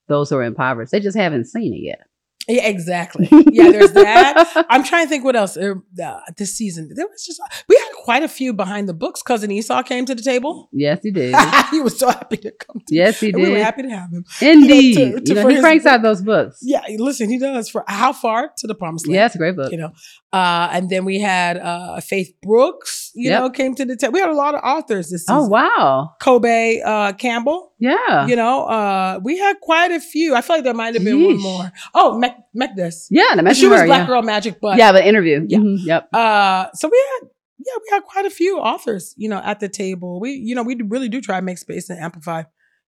those 0.08 0.30
who 0.30 0.36
are 0.36 0.42
impoverished. 0.42 0.90
They 0.90 0.98
just 0.98 1.16
haven't 1.16 1.44
seen 1.44 1.72
it 1.72 1.82
yet. 1.84 2.00
Yeah, 2.48 2.66
exactly. 2.66 3.28
Yeah, 3.58 3.70
there's 3.72 3.92
that. 3.92 4.66
I'm 4.70 4.84
trying 4.84 5.04
to 5.06 5.08
think 5.08 5.24
what 5.24 5.34
else 5.36 5.56
uh, 5.56 5.74
uh, 6.02 6.20
this 6.36 6.54
season. 6.54 6.90
There 6.94 7.06
was 7.06 7.24
just 7.26 7.40
we 7.68 7.76
had 7.76 7.88
quite 8.04 8.22
a 8.22 8.28
few 8.28 8.52
behind 8.52 8.88
the 8.88 8.94
books. 8.94 9.22
Cousin 9.22 9.50
Esau 9.50 9.82
came 9.82 10.04
to 10.06 10.14
the 10.14 10.22
table. 10.22 10.68
yes, 10.72 11.00
he 11.02 11.10
did. 11.10 11.34
he 11.70 11.80
was 11.80 11.98
so 11.98 12.08
happy 12.08 12.36
to 12.38 12.50
come. 12.52 12.80
To 12.86 12.94
yes, 12.94 13.20
he 13.20 13.30
and 13.30 13.42
we 13.42 13.50
were 13.50 13.58
happy 13.58 13.82
to 13.82 13.88
have 13.90 14.10
him. 14.12 14.24
Indeed. 14.40 14.94
to- 14.94 15.22
You 15.26 15.34
know, 15.34 15.48
he 15.48 15.60
cranks 15.60 15.84
book. 15.84 15.92
out 15.92 16.02
those 16.02 16.22
books. 16.22 16.58
Yeah, 16.62 16.82
listen, 16.98 17.28
he 17.28 17.38
does 17.38 17.68
for 17.68 17.84
how 17.88 18.12
far 18.12 18.50
to 18.58 18.66
the 18.66 18.74
promised 18.74 19.06
land. 19.06 19.14
Yeah, 19.16 19.26
it's 19.26 19.34
a 19.34 19.38
great 19.38 19.56
book. 19.56 19.70
you 19.72 19.78
know. 19.78 19.92
Uh, 20.32 20.68
and 20.72 20.88
then 20.90 21.04
we 21.04 21.18
had 21.20 21.56
uh, 21.56 22.00
Faith 22.00 22.32
Brooks. 22.42 23.10
You 23.14 23.30
Yep. 23.30 23.40
know, 23.40 23.50
came 23.50 23.74
to 23.74 23.84
the 23.84 23.96
table. 23.96 24.12
We 24.12 24.20
had 24.20 24.28
a 24.28 24.34
lot 24.34 24.54
of 24.54 24.60
authors 24.62 25.10
this 25.10 25.22
season. 25.26 25.42
Oh 25.42 25.48
wow. 25.48 26.14
Kobe 26.20 26.80
uh, 26.84 27.12
Campbell. 27.14 27.72
Yeah. 27.80 28.26
You 28.26 28.36
know, 28.36 28.64
uh, 28.66 29.20
we 29.22 29.38
had 29.38 29.56
quite 29.60 29.90
a 29.90 30.00
few. 30.00 30.34
I 30.34 30.40
feel 30.42 30.56
like 30.56 30.64
there 30.64 30.74
might 30.74 30.94
have 30.94 31.04
been 31.04 31.24
one 31.24 31.38
more. 31.40 31.72
Oh, 31.94 32.18
Mac 32.18 32.37
Mekdes. 32.56 33.06
Yeah, 33.10 33.34
the 33.36 33.54
She 33.54 33.66
was. 33.68 33.82
Black 33.82 34.00
Yeah. 34.02 34.06
Girl 34.06 34.22
Magic, 34.22 34.58
but 34.60 34.76
yeah, 34.78 34.92
the 34.92 35.06
interview. 35.06 35.44
Yeah. 35.48 35.58
Mhm, 35.58 35.78
Yep. 35.84 36.08
uh, 36.14 36.66
so 36.74 36.88
we 36.90 36.98
had 37.20 37.28
yeah, 37.60 37.72
we 37.82 37.88
had 37.90 38.02
quite 38.04 38.24
a 38.24 38.30
few 38.30 38.58
authors, 38.58 39.14
you 39.16 39.28
know, 39.28 39.38
at 39.44 39.58
the 39.60 39.68
table. 39.68 40.20
We, 40.20 40.30
you 40.32 40.54
know, 40.54 40.62
we 40.62 40.76
really 40.76 41.08
do 41.08 41.20
try 41.20 41.38
to 41.40 41.44
make 41.44 41.58
space 41.58 41.90
and 41.90 41.98
amplify, 41.98 42.44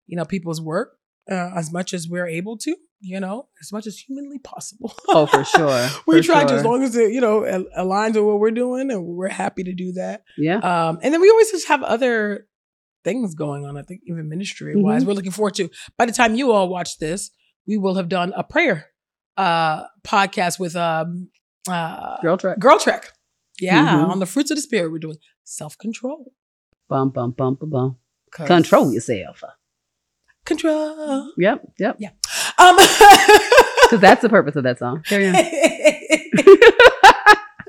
you 0.07 0.17
know, 0.17 0.25
people's 0.25 0.59
work 0.61 0.97
uh, 1.31 1.51
as 1.55 1.71
much 1.71 1.93
as 1.93 2.07
we're 2.09 2.27
able 2.27 2.57
to, 2.57 2.75
you 2.99 3.19
know, 3.21 3.47
as 3.61 3.71
much 3.71 3.87
as 3.87 3.97
humanly 3.97 4.39
possible. 4.39 4.93
Oh, 5.07 5.25
for 5.25 5.45
sure. 5.45 5.87
we 6.07 6.17
For 6.17 6.23
try 6.23 6.43
to 6.43 6.53
as 6.53 6.65
long 6.65 6.83
as 6.83 6.95
it, 6.97 7.13
you 7.13 7.21
know, 7.21 7.41
aligns 7.77 8.15
with 8.15 8.25
what 8.25 8.39
we're 8.39 8.51
doing, 8.51 8.91
and 8.91 9.05
we're 9.05 9.29
happy 9.29 9.63
to 9.63 9.73
do 9.73 9.93
that. 9.93 10.23
Yeah. 10.37 10.57
Um, 10.57 10.99
and 11.01 11.13
then 11.13 11.21
we 11.21 11.29
always 11.29 11.49
just 11.49 11.69
have 11.69 11.81
other 11.81 12.45
things 13.05 13.35
going 13.35 13.65
on. 13.65 13.77
I 13.77 13.83
think 13.83 14.01
even 14.05 14.27
ministry 14.27 14.75
wise, 14.75 14.99
Mm-hmm. 15.01 15.07
we're 15.07 15.13
looking 15.15 15.31
forward 15.31 15.53
to. 15.55 15.69
By 15.97 16.05
the 16.07 16.11
time 16.11 16.35
you 16.35 16.51
all 16.51 16.67
watch 16.67 16.97
this, 16.99 17.31
we 17.65 17.77
will 17.77 17.95
have 17.95 18.09
done 18.09 18.33
a 18.35 18.43
prayer 18.43 18.87
uh 19.37 19.83
podcast 20.03 20.59
with 20.59 20.75
um 20.75 21.29
uh 21.69 22.17
Girl 22.21 22.37
track. 22.37 22.59
Girl 22.59 22.79
Trek. 22.79 23.11
Yeah, 23.59 23.87
Mhm. 23.87 24.09
on 24.09 24.19
the 24.19 24.25
fruits 24.25 24.51
of 24.51 24.57
the 24.57 24.61
spirit, 24.61 24.91
we're 24.91 24.99
doing 24.99 25.17
self 25.43 25.77
control. 25.77 26.31
Bum 26.89 27.09
bum 27.09 27.31
bum 27.31 27.55
bum 27.55 27.69
bum. 27.69 27.97
Control 28.31 28.91
yourself. 28.93 29.43
Control. 30.45 31.31
Yep. 31.37 31.61
Yep. 31.79 31.97
Yeah. 31.99 32.09
Um. 32.57 32.77
Because 33.87 34.01
that's 34.01 34.21
the 34.21 34.27
purpose 34.27 34.57
of 34.57 34.63
that 34.63 34.79
song. 34.79 35.01
Carry 35.03 35.29
on. 35.29 35.35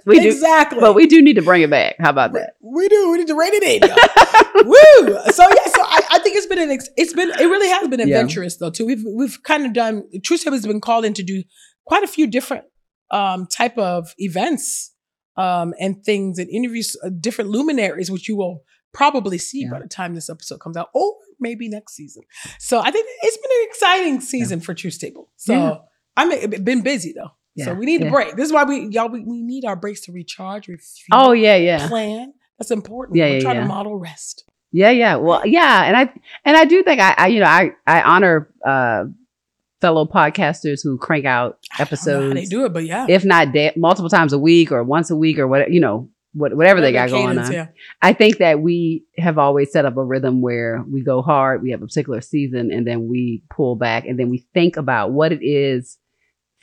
we 0.08 0.20
do, 0.20 0.28
exactly. 0.28 0.80
but 0.80 0.94
we 0.94 1.06
do 1.06 1.22
need 1.22 1.34
to 1.36 1.42
bring 1.42 1.62
it 1.62 1.70
back. 1.70 1.96
How 2.00 2.10
about 2.10 2.32
that? 2.32 2.54
We 2.60 2.88
do. 2.88 3.10
We 3.12 3.18
need 3.18 3.26
to 3.28 3.34
rate 3.36 3.52
it 3.54 3.62
in. 3.62 3.82
Woo! 4.66 5.32
So 5.32 5.42
yeah, 5.48 5.70
so 5.72 5.82
I, 5.82 6.00
I 6.12 6.18
think 6.20 6.36
it's 6.36 6.46
been 6.46 6.58
an 6.58 6.70
ex- 6.70 6.88
it's 6.96 7.12
been 7.12 7.30
it 7.30 7.44
really 7.44 7.68
has 7.68 7.88
been 7.88 8.00
Yeah. 8.00 8.06
adventurous 8.16 8.56
though 8.56 8.70
too. 8.70 8.86
We've 8.86 9.04
we've 9.14 9.42
kind 9.42 9.64
of 9.66 9.72
done 9.72 10.04
Truth's 10.24 10.44
Table 10.44 10.56
has 10.56 10.66
been 10.66 10.80
called 10.80 11.04
in 11.04 11.14
to 11.14 11.22
do 11.22 11.42
quite 11.86 12.02
a 12.02 12.08
few 12.08 12.26
different 12.26 12.64
um 13.10 13.46
type 13.46 13.78
of 13.78 14.12
events 14.18 14.92
um 15.36 15.72
and 15.80 16.04
things 16.04 16.38
and 16.38 16.50
interviews 16.50 16.94
uh, 17.02 17.08
different 17.20 17.48
luminaries 17.50 18.10
which 18.10 18.28
you 18.28 18.36
will 18.36 18.62
probably 18.92 19.38
see 19.38 19.62
Yeah. 19.62 19.70
by 19.70 19.80
the 19.80 19.88
time 19.88 20.14
this 20.14 20.28
episode 20.28 20.60
comes 20.60 20.76
out 20.76 20.88
or 20.94 21.14
maybe 21.40 21.68
next 21.68 21.94
season. 21.94 22.24
So 22.58 22.80
I 22.80 22.90
think 22.90 23.06
it's 23.22 23.36
been 23.36 23.50
an 23.60 23.66
exciting 23.68 24.20
season 24.20 24.60
for 24.60 24.74
Truth's 24.74 24.98
Table. 24.98 25.30
So 25.36 25.52
Yeah. 25.54 25.76
I'm 26.16 26.50
been 26.64 26.82
busy 26.82 27.14
though. 27.16 27.30
So 27.64 27.74
we 27.74 27.86
need 27.86 28.00
yeah. 28.00 28.08
a 28.08 28.10
break. 28.10 28.36
This 28.36 28.46
is 28.46 28.52
why 28.52 28.64
we 28.64 28.88
y'all 28.88 29.08
we, 29.08 29.20
we 29.20 29.42
need 29.42 29.64
our 29.64 29.76
breaks 29.76 30.02
to 30.02 30.12
recharge, 30.12 30.68
refuel, 30.68 31.06
Oh 31.12 31.32
yeah, 31.32 31.56
yeah, 31.56 31.88
plan. 31.88 32.32
That's 32.58 32.70
important. 32.70 33.16
Yeah, 33.16 33.26
We're 33.26 33.34
yeah, 33.34 33.40
trying 33.40 33.56
yeah. 33.56 33.62
to 33.62 33.68
model 33.68 33.98
rest. 33.98 34.44
yeah, 34.72 34.90
yeah. 34.90 35.16
Well, 35.16 35.46
yeah, 35.46 35.84
and 35.84 35.96
I 35.96 36.12
and 36.44 36.56
I 36.56 36.64
do 36.64 36.82
think 36.82 37.00
I, 37.00 37.14
I 37.16 37.26
you 37.28 37.40
know 37.40 37.46
I 37.46 37.72
I 37.86 38.02
honor 38.02 38.52
uh 38.66 39.04
fellow 39.80 40.06
podcasters 40.06 40.80
who 40.82 40.98
crank 40.98 41.24
out 41.24 41.58
I 41.78 41.84
don't 41.84 42.02
know 42.02 42.20
how 42.20 42.26
episodes, 42.28 42.34
they 42.34 42.46
do 42.46 42.64
it, 42.64 42.72
but 42.72 42.84
yeah. 42.84 43.06
if 43.08 43.24
not 43.24 43.52
da- 43.52 43.72
multiple 43.76 44.10
times 44.10 44.32
a 44.32 44.38
week 44.38 44.72
or 44.72 44.82
once 44.82 45.10
a 45.10 45.16
week 45.16 45.38
or 45.38 45.46
what 45.46 45.70
you 45.70 45.80
know 45.80 46.10
what 46.32 46.54
whatever 46.54 46.80
they 46.80 46.92
got 46.92 47.10
Whatever 47.10 47.34
going 47.34 47.38
on. 47.38 47.52
Yeah. 47.52 47.66
I 48.02 48.12
think 48.12 48.38
that 48.38 48.60
we 48.60 49.04
have 49.16 49.38
always 49.38 49.72
set 49.72 49.84
up 49.84 49.96
a 49.96 50.04
rhythm 50.04 50.40
where 50.40 50.84
we 50.90 51.02
go 51.02 51.22
hard, 51.22 51.62
we 51.62 51.70
have 51.70 51.82
a 51.82 51.86
particular 51.86 52.20
season, 52.20 52.70
and 52.70 52.86
then 52.86 53.08
we 53.08 53.42
pull 53.50 53.76
back, 53.76 54.04
and 54.06 54.18
then 54.18 54.28
we 54.30 54.46
think 54.54 54.76
about 54.76 55.12
what 55.12 55.32
it 55.32 55.42
is 55.42 55.96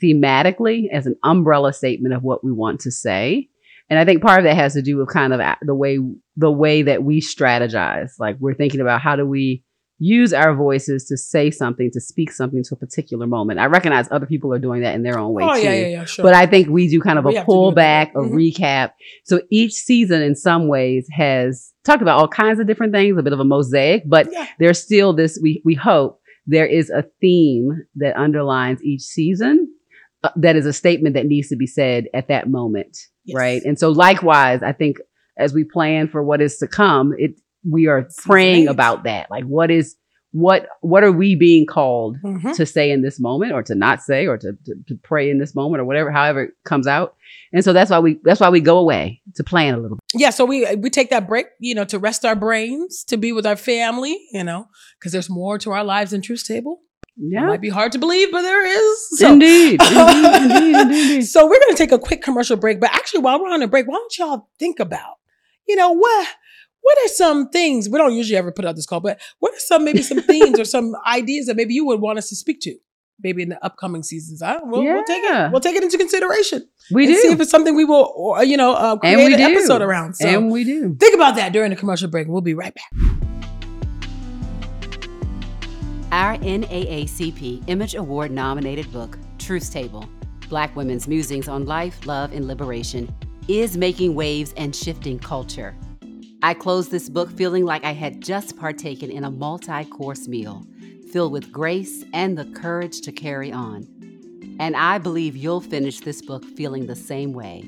thematically 0.02 0.88
as 0.92 1.06
an 1.06 1.16
umbrella 1.24 1.72
statement 1.72 2.14
of 2.14 2.22
what 2.22 2.44
we 2.44 2.52
want 2.52 2.80
to 2.80 2.90
say. 2.90 3.48
And 3.88 3.98
I 3.98 4.04
think 4.04 4.22
part 4.22 4.40
of 4.40 4.44
that 4.44 4.56
has 4.56 4.72
to 4.74 4.82
do 4.82 4.96
with 4.96 5.08
kind 5.08 5.32
of 5.32 5.40
the 5.62 5.74
way 5.74 5.98
the 6.36 6.50
way 6.50 6.82
that 6.82 7.04
we 7.04 7.20
strategize. 7.20 8.10
Like 8.18 8.36
we're 8.40 8.54
thinking 8.54 8.80
about 8.80 9.00
how 9.00 9.16
do 9.16 9.24
we 9.24 9.62
use 9.98 10.34
our 10.34 10.54
voices 10.54 11.06
to 11.06 11.16
say 11.16 11.50
something, 11.50 11.90
to 11.92 12.00
speak 12.00 12.30
something 12.30 12.62
to 12.62 12.74
a 12.74 12.78
particular 12.78 13.26
moment. 13.26 13.58
I 13.58 13.66
recognize 13.66 14.08
other 14.10 14.26
people 14.26 14.52
are 14.52 14.58
doing 14.58 14.82
that 14.82 14.94
in 14.94 15.02
their 15.02 15.18
own 15.18 15.32
way 15.32 15.44
oh, 15.44 15.54
too. 15.54 15.62
yeah, 15.62 15.72
yeah, 15.72 15.86
yeah, 15.86 16.04
sure. 16.04 16.22
But 16.22 16.34
I 16.34 16.46
think 16.46 16.68
we 16.68 16.88
do 16.88 17.00
kind 17.00 17.18
of 17.18 17.24
We 17.24 17.36
a 17.36 17.44
pullback, 17.44 18.10
a. 18.10 18.18
Mhm. 18.18 18.32
recap. 18.32 18.90
So 19.24 19.40
each 19.50 19.72
season, 19.72 20.20
in 20.20 20.34
some 20.34 20.68
ways, 20.68 21.08
has 21.12 21.72
talked 21.84 22.02
about 22.02 22.18
all 22.18 22.28
kinds 22.28 22.60
of 22.60 22.66
different 22.66 22.92
things, 22.92 23.16
a 23.16 23.22
bit 23.22 23.32
of 23.32 23.40
a 23.40 23.44
mosaic, 23.44 24.02
but 24.06 24.30
yeah. 24.30 24.46
there's 24.58 24.82
still 24.82 25.14
this, 25.14 25.38
we, 25.42 25.62
we 25.64 25.74
hope 25.74 26.20
there 26.46 26.66
is 26.66 26.90
a 26.90 27.04
theme 27.20 27.86
that 27.96 28.16
underlines 28.16 28.82
each 28.82 29.02
season 29.02 29.72
uh, 30.24 30.30
that 30.36 30.56
is 30.56 30.66
a 30.66 30.72
statement 30.72 31.14
that 31.14 31.26
needs 31.26 31.48
to 31.48 31.56
be 31.56 31.66
said 31.66 32.06
at 32.14 32.28
that 32.28 32.48
moment. 32.48 32.96
Yes. 33.24 33.36
Right. 33.36 33.62
And 33.64 33.78
so 33.78 33.90
likewise, 33.90 34.62
I 34.62 34.72
think 34.72 34.98
as 35.38 35.52
we 35.52 35.64
plan 35.64 36.08
for 36.08 36.22
what 36.22 36.40
is 36.40 36.56
to 36.58 36.66
come, 36.66 37.14
it, 37.18 37.38
we 37.68 37.86
are 37.86 38.08
praying 38.24 38.68
about 38.68 39.04
that. 39.04 39.30
Like 39.30 39.44
what 39.44 39.70
is, 39.70 39.96
what, 40.32 40.68
what 40.82 41.02
are 41.02 41.12
we 41.12 41.34
being 41.34 41.64
called 41.66 42.18
Mhm. 42.22 42.54
to 42.56 42.66
say 42.66 42.90
in 42.90 43.00
this 43.02 43.18
moment 43.18 43.52
or 43.52 43.62
to 43.62 43.74
not 43.74 44.02
say 44.02 44.26
or 44.26 44.36
to, 44.36 44.52
to, 44.66 44.74
to 44.88 44.94
pray 45.02 45.30
in 45.30 45.38
this 45.38 45.54
moment 45.54 45.80
or 45.80 45.84
whatever, 45.84 46.10
however 46.10 46.44
it 46.44 46.50
comes 46.64 46.86
out. 46.86 47.16
And 47.52 47.64
so 47.64 47.72
that's 47.72 47.90
why 47.90 47.98
we, 48.00 48.18
that's 48.22 48.40
why 48.40 48.50
we 48.50 48.60
go 48.60 48.78
away 48.78 49.22
to 49.36 49.44
plan 49.44 49.74
a 49.74 49.78
little 49.78 49.96
bit. 49.96 50.20
yeah 50.20 50.30
so 50.30 50.44
we 50.44 50.66
we 50.76 50.90
take 50.90 51.10
that 51.10 51.26
break 51.26 51.46
you 51.58 51.74
know 51.74 51.84
to 51.84 51.98
rest 51.98 52.24
our 52.24 52.36
brains 52.36 53.02
to 53.04 53.16
be 53.16 53.32
with 53.32 53.46
our 53.46 53.56
family 53.56 54.16
you 54.32 54.44
know 54.44 54.68
because 54.98 55.12
there's 55.12 55.28
more 55.30 55.58
to 55.58 55.70
our 55.72 55.84
lives 55.84 56.10
than 56.12 56.20
truth 56.22 56.44
table 56.46 56.80
it 57.18 57.32
Yeah. 57.32 57.46
might 57.46 57.60
be 57.60 57.68
hard 57.68 57.92
to 57.92 57.98
believe 57.98 58.30
but 58.30 58.42
there 58.42 58.64
is 58.66 59.18
so, 59.18 59.32
indeed, 59.32 59.80
indeed, 59.82 60.34
indeed, 60.42 60.76
indeed. 60.80 61.22
so 61.22 61.44
we're 61.46 61.60
going 61.60 61.72
to 61.72 61.78
take 61.78 61.92
a 61.92 61.98
quick 61.98 62.22
commercial 62.22 62.56
break 62.56 62.78
but 62.80 62.90
actually 62.92 63.20
while 63.20 63.40
we're 63.40 63.50
on 63.52 63.62
a 63.62 63.68
break 63.68 63.86
why 63.86 63.94
don't 63.94 64.18
y'all 64.18 64.48
think 64.58 64.78
about 64.80 65.14
you 65.66 65.76
know 65.76 65.92
what 65.92 66.28
what 66.82 66.96
are 67.04 67.08
some 67.08 67.48
things 67.48 67.88
we 67.88 67.98
don't 67.98 68.14
usually 68.14 68.36
ever 68.36 68.52
put 68.52 68.64
out 68.64 68.76
this 68.76 68.86
call 68.86 69.00
but 69.00 69.18
what 69.40 69.52
are 69.54 69.58
some 69.60 69.84
maybe 69.84 70.02
some 70.02 70.20
themes 70.32 70.58
or 70.60 70.64
some 70.64 70.94
ideas 71.06 71.46
that 71.46 71.56
maybe 71.56 71.74
you 71.74 71.84
would 71.86 72.00
want 72.00 72.18
us 72.18 72.28
to 72.28 72.36
speak 72.36 72.60
to 72.60 72.76
maybe 73.22 73.42
in 73.42 73.48
the 73.48 73.64
upcoming 73.64 74.02
seasons 74.02 74.42
huh? 74.44 74.60
we'll, 74.64 74.82
we'll 74.84 75.02
take 75.04 75.22
it 75.24 75.50
we'll 75.50 75.60
take 75.60 75.74
it 75.74 75.82
into 75.82 75.96
consideration 75.96 76.68
We 76.90 77.06
and 77.06 77.16
see 77.16 77.28
if 77.28 77.40
it's 77.40 77.50
something 77.50 77.74
we 77.74 77.86
will 77.86 78.12
or, 78.14 78.44
you 78.44 78.58
know 78.58 78.74
uh, 78.74 78.96
create 78.96 79.32
an 79.32 79.38
do. 79.38 79.44
episode 79.44 79.80
around 79.80 80.14
so 80.14 80.28
and 80.28 80.50
we 80.50 80.64
do. 80.64 80.94
Think 81.00 81.14
about 81.14 81.34
that 81.36 81.52
during 81.54 81.70
the 81.70 81.76
commercial 81.76 82.08
break. 82.10 82.28
We'll 82.28 82.42
be 82.42 82.52
right 82.54 82.74
back. 82.74 83.15
Our 86.16 86.38
NAACP 86.38 87.64
Image 87.66 87.94
Award 87.94 88.30
nominated 88.30 88.90
book, 88.90 89.18
Truth 89.38 89.70
Table 89.70 90.08
Black 90.48 90.74
Women's 90.74 91.06
Musings 91.06 91.46
on 91.46 91.66
Life, 91.66 92.06
Love, 92.06 92.32
and 92.32 92.48
Liberation, 92.48 93.14
is 93.48 93.76
making 93.76 94.14
waves 94.14 94.54
and 94.56 94.74
shifting 94.74 95.18
culture. 95.18 95.76
I 96.42 96.54
closed 96.54 96.90
this 96.90 97.10
book 97.10 97.30
feeling 97.30 97.66
like 97.66 97.84
I 97.84 97.92
had 97.92 98.22
just 98.22 98.56
partaken 98.56 99.10
in 99.10 99.24
a 99.24 99.30
multi 99.30 99.84
course 99.84 100.26
meal 100.26 100.64
filled 101.12 101.32
with 101.32 101.52
grace 101.52 102.02
and 102.14 102.38
the 102.38 102.46
courage 102.46 103.02
to 103.02 103.12
carry 103.12 103.52
on. 103.52 103.86
And 104.58 104.74
I 104.74 104.96
believe 104.96 105.36
you'll 105.36 105.60
finish 105.60 106.00
this 106.00 106.22
book 106.22 106.46
feeling 106.46 106.86
the 106.86 106.96
same 106.96 107.34
way. 107.34 107.62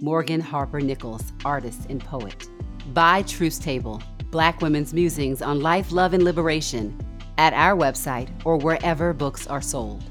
Morgan 0.00 0.40
Harper 0.40 0.80
Nichols, 0.80 1.32
artist 1.44 1.86
and 1.88 2.04
poet. 2.04 2.48
Buy 2.92 3.22
Truth 3.22 3.62
Table 3.62 4.02
Black 4.32 4.60
Women's 4.60 4.92
Musings 4.92 5.40
on 5.40 5.60
Life, 5.60 5.92
Love, 5.92 6.12
and 6.12 6.24
Liberation 6.24 6.98
at 7.38 7.52
our 7.52 7.76
website 7.76 8.28
or 8.44 8.56
wherever 8.56 9.12
books 9.12 9.46
are 9.46 9.62
sold. 9.62 10.02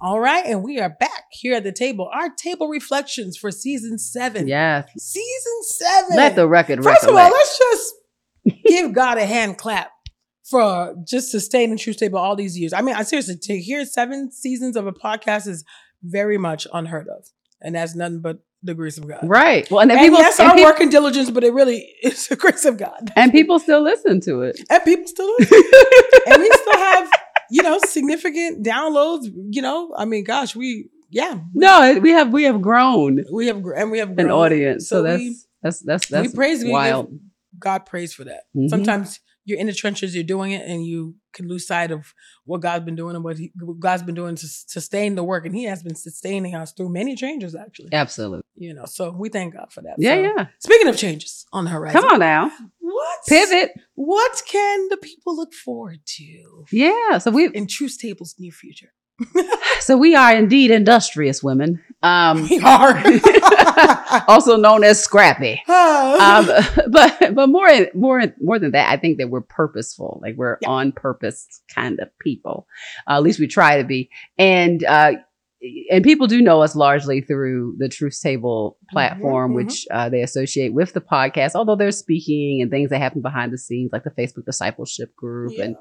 All 0.00 0.18
right, 0.18 0.44
and 0.44 0.64
we 0.64 0.80
are 0.80 0.90
back 0.90 1.26
here 1.30 1.54
at 1.54 1.62
the 1.62 1.70
table. 1.70 2.10
Our 2.12 2.28
table 2.30 2.68
reflections 2.68 3.36
for 3.36 3.52
season 3.52 3.98
seven. 3.98 4.48
Yes. 4.48 4.88
Season 4.98 5.62
seven. 5.62 6.16
Let 6.16 6.34
the 6.34 6.48
record 6.48 6.82
First 6.82 7.04
of 7.04 7.10
all, 7.14 7.30
let's 7.30 7.58
just 7.58 7.94
give 8.66 8.92
God 8.92 9.18
a 9.18 9.26
hand 9.26 9.58
clap 9.58 9.92
for 10.52 10.96
just 11.06 11.30
sustaining 11.30 11.78
Truth's 11.78 12.00
Table 12.00 12.18
all 12.18 12.34
these 12.34 12.58
years. 12.58 12.72
I 12.72 12.82
mean, 12.82 12.96
I 12.96 13.04
seriously, 13.04 13.36
to 13.42 13.58
hear 13.58 13.84
seven 13.84 14.32
seasons 14.32 14.76
of 14.76 14.88
a 14.88 14.92
podcast 14.92 15.46
is 15.46 15.64
very 16.02 16.36
much 16.36 16.66
unheard 16.72 17.06
of. 17.08 17.24
And 17.60 17.76
that's 17.76 17.94
nothing 17.94 18.20
but 18.20 18.38
the 18.62 18.74
grace 18.74 18.98
of 18.98 19.08
God. 19.08 19.20
Right. 19.22 19.68
Well, 19.70 19.80
and, 19.80 19.90
then 19.90 19.98
And 19.98 20.06
people, 20.06 20.18
yes, 20.20 20.38
and, 20.38 20.52
peop- 20.54 20.64
work 20.64 20.80
and 20.80 20.90
diligence, 20.90 21.30
but 21.30 21.44
it 21.44 21.52
really 21.52 21.78
is 22.02 22.28
the 22.28 22.36
grace 22.36 22.64
of 22.64 22.78
God. 22.78 23.12
and 23.16 23.32
people 23.32 23.58
still 23.58 23.82
listen 23.82 24.20
to 24.22 24.42
it. 24.42 24.60
and 24.70 24.82
people 24.84 25.06
still 25.06 25.32
listen. 25.38 25.62
and 26.28 26.40
we 26.42 26.50
still 26.50 26.78
have, 26.78 27.10
you 27.50 27.62
know, 27.62 27.78
significant 27.84 28.64
downloads. 28.64 29.28
You 29.50 29.62
know, 29.62 29.92
I 29.96 30.04
mean, 30.04 30.24
gosh, 30.24 30.54
we 30.54 30.88
yeah, 31.10 31.40
no, 31.54 31.98
we 32.00 32.10
have 32.10 32.32
we 32.32 32.44
have 32.44 32.62
grown 32.62 33.24
we 33.32 33.48
have 33.48 33.62
and 33.76 33.90
we 33.90 33.98
have 33.98 34.18
an 34.18 34.30
audience, 34.30 34.88
so, 34.88 35.02
that's, 35.02 35.18
we, 35.18 35.36
that's 35.62 35.80
that's 35.80 36.10
we 36.10 36.16
that's 36.18 36.34
praise 36.34 36.64
we 36.64 36.70
wild. 36.70 37.10
give 37.10 37.18
God 37.58 37.84
praise 37.86 38.14
for 38.14 38.24
that. 38.24 38.44
Mhm. 38.56 38.70
Sometimes 38.70 39.20
you're 39.44 39.58
in 39.58 39.66
the 39.66 39.72
trenches, 39.72 40.14
you're 40.14 40.24
doing 40.24 40.52
it, 40.52 40.66
and 40.66 40.84
you 40.86 41.16
can 41.32 41.48
lose 41.48 41.66
sight 41.66 41.90
of 41.90 42.14
what 42.44 42.60
God's 42.60 42.84
been 42.84 42.94
doing 42.96 43.14
and 43.14 43.24
what, 43.24 43.38
he, 43.38 43.52
what 43.60 43.80
God's 43.80 44.02
been 44.02 44.14
doing 44.14 44.36
to 44.36 44.46
sustain 44.46 45.14
the 45.14 45.24
work, 45.24 45.46
and 45.46 45.54
He 45.54 45.64
has 45.64 45.82
been 45.82 45.94
sustaining 45.94 46.54
us 46.54 46.72
through 46.72 46.90
many 46.90 47.16
changes, 47.16 47.54
actually. 47.54 47.90
Absolutely. 47.92 48.42
You 48.56 48.74
know, 48.74 48.84
so 48.84 49.10
we 49.10 49.28
thank 49.28 49.54
God 49.54 49.72
for 49.72 49.82
that. 49.82 49.94
Yeah, 49.98 50.14
So, 50.14 50.20
yeah. 50.20 50.46
Speaking 50.58 50.88
of 50.88 50.96
changes 50.96 51.46
on 51.52 51.64
the 51.64 51.70
horizon, 51.70 52.00
Come 52.00 52.12
on 52.12 52.20
now, 52.20 52.50
what 52.80 53.18
pivot. 53.28 53.72
What 53.94 54.42
can 54.46 54.88
the 54.88 54.96
people 54.96 55.36
look 55.36 55.52
forward 55.54 56.00
to 56.04 56.64
Yeah. 56.70 57.18
So 57.18 57.30
we 57.30 57.48
in 57.48 57.66
Truth 57.66 57.98
Table's 58.00 58.34
near 58.38 58.52
future? 58.52 58.92
so 59.80 59.96
we 59.96 60.14
are 60.14 60.34
indeed 60.34 60.70
industrious 60.70 61.42
women, 61.42 61.82
um, 62.02 62.42
We 62.50 62.60
are. 62.60 62.94
also 64.28 64.56
known 64.56 64.84
as 64.84 65.02
scrappy. 65.02 65.62
um, 65.68 66.46
but 66.90 67.34
but 67.34 67.46
more 67.48 67.68
more 67.94 68.22
more 68.40 68.58
than 68.58 68.72
that, 68.72 68.90
I 68.90 68.96
think 68.96 69.18
that 69.18 69.30
we're 69.30 69.40
purposeful. 69.40 70.20
Like 70.22 70.36
we're 70.36 70.58
Yeah. 70.62 70.70
on 70.70 70.92
purpose 70.92 71.46
kind 71.74 72.00
of 72.00 72.08
people. 72.18 72.66
Uh, 73.08 73.16
at 73.16 73.22
least 73.22 73.40
we 73.40 73.46
try 73.46 73.78
to 73.78 73.84
be. 73.84 74.10
And 74.38 74.84
uh, 74.84 75.12
and 75.90 76.02
people 76.02 76.26
do 76.26 76.42
know 76.42 76.62
us 76.62 76.74
largely 76.74 77.20
through 77.20 77.76
the 77.78 77.88
Truth 77.88 78.20
Table 78.20 78.78
platform, 78.90 79.52
mhm. 79.52 79.54
which 79.54 79.86
uh, 79.90 80.08
they 80.08 80.22
associate 80.22 80.74
with 80.74 80.92
the 80.92 81.00
podcast. 81.00 81.52
Although 81.54 81.76
there's 81.76 81.98
speaking 81.98 82.60
and 82.60 82.70
things 82.70 82.90
that 82.90 82.98
happen 82.98 83.22
behind 83.22 83.52
the 83.52 83.58
scenes, 83.58 83.90
like 83.92 84.04
the 84.04 84.10
Facebook 84.10 84.44
discipleship 84.44 85.14
group, 85.14 85.52
and 85.60 85.76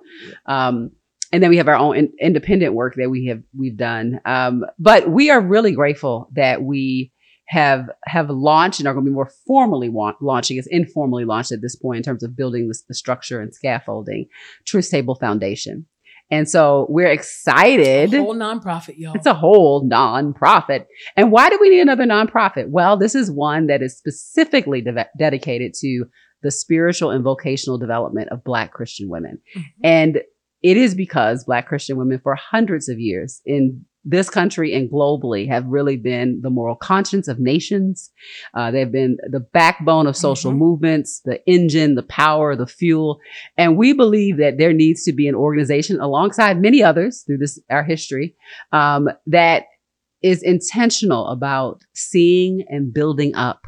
um, 0.45 0.91
and 1.31 1.41
then 1.41 1.49
we 1.49 1.57
have 1.57 1.67
our 1.67 1.75
own 1.75 1.95
in- 1.95 2.13
independent 2.19 2.73
work 2.73 2.95
that 2.95 3.09
we 3.09 3.25
have 3.27 3.41
we've 3.57 3.77
done. 3.77 4.19
Um, 4.25 4.65
but 4.77 5.09
we 5.09 5.29
are 5.31 5.41
really 5.41 5.71
grateful 5.71 6.29
that 6.33 6.61
we 6.61 7.11
have 7.51 7.89
have 8.05 8.29
launched 8.29 8.79
and 8.79 8.87
are 8.87 8.93
going 8.93 9.05
to 9.05 9.11
be 9.11 9.13
more 9.13 9.29
formally 9.45 9.89
wa- 9.89 10.13
launching. 10.21 10.57
It's 10.57 10.67
informally 10.71 11.25
launched 11.25 11.51
at 11.51 11.61
this 11.61 11.75
point 11.75 11.97
in 11.97 12.03
terms 12.03 12.23
of 12.23 12.35
building 12.35 12.69
this, 12.69 12.83
the 12.87 12.93
structure 12.93 13.41
and 13.41 13.53
scaffolding. 13.53 14.27
Truth 14.65 14.89
Table 14.89 15.15
Foundation, 15.15 15.85
and 16.31 16.47
so 16.49 16.85
we're 16.89 17.11
excited. 17.11 18.13
whole 18.13 18.35
nonprofit, 18.35 18.95
y'all. 18.97 19.13
It's 19.15 19.25
a 19.25 19.33
whole 19.33 19.87
nonprofit. 19.87 20.85
And 21.17 21.29
why 21.29 21.49
do 21.49 21.57
we 21.59 21.69
need 21.69 21.81
another 21.81 22.05
nonprofit? 22.05 22.69
Well, 22.69 22.95
this 22.95 23.15
is 23.15 23.29
one 23.29 23.67
that 23.67 23.81
is 23.81 23.97
specifically 23.97 24.79
de- 24.81 25.09
dedicated 25.19 25.73
to 25.81 26.05
the 26.43 26.51
spiritual 26.51 27.11
and 27.11 27.21
vocational 27.23 27.77
development 27.77 28.29
of 28.29 28.45
Black 28.45 28.71
Christian 28.71 29.09
women. 29.09 29.39
Mhm. 29.57 29.63
And 29.83 30.21
it 30.63 30.77
is 30.77 30.95
because 30.95 31.43
Black 31.43 31.67
Christian 31.67 31.97
women, 31.97 32.19
for 32.23 32.35
hundreds 32.35 32.87
of 32.87 32.97
years 32.97 33.41
in 33.45 33.85
this 34.03 34.29
country 34.29 34.73
and 34.73 34.89
globally, 34.89 35.47
have 35.47 35.65
really 35.67 35.95
been 35.97 36.39
the 36.41 36.49
moral 36.49 36.75
conscience 36.75 37.27
of 37.27 37.39
nations. 37.39 38.09
Uh, 38.55 38.71
they've 38.71 38.91
been 38.91 39.17
the 39.29 39.39
backbone 39.39 40.07
of 40.07 40.17
social 40.17 40.51
Mhm. 40.51 40.57
movements, 40.57 41.21
the 41.23 41.39
engine, 41.47 41.93
the 41.95 42.03
power, 42.03 42.55
the 42.55 42.65
fuel. 42.65 43.19
And 43.57 43.77
we 43.77 43.93
believe 43.93 44.37
that 44.37 44.57
there 44.57 44.73
needs 44.73 45.03
to 45.03 45.13
be 45.13 45.27
an 45.27 45.35
organization 45.35 45.99
alongside 45.99 46.59
many 46.59 46.81
others 46.81 47.21
through 47.27 47.37
this, 47.37 47.59
our 47.69 47.83
history, 47.83 48.35
um, 48.71 49.07
that 49.27 49.65
is 50.23 50.41
intentional 50.41 51.27
about 51.27 51.81
seeing 51.93 52.63
and 52.69 52.93
building 52.93 53.35
up 53.35 53.61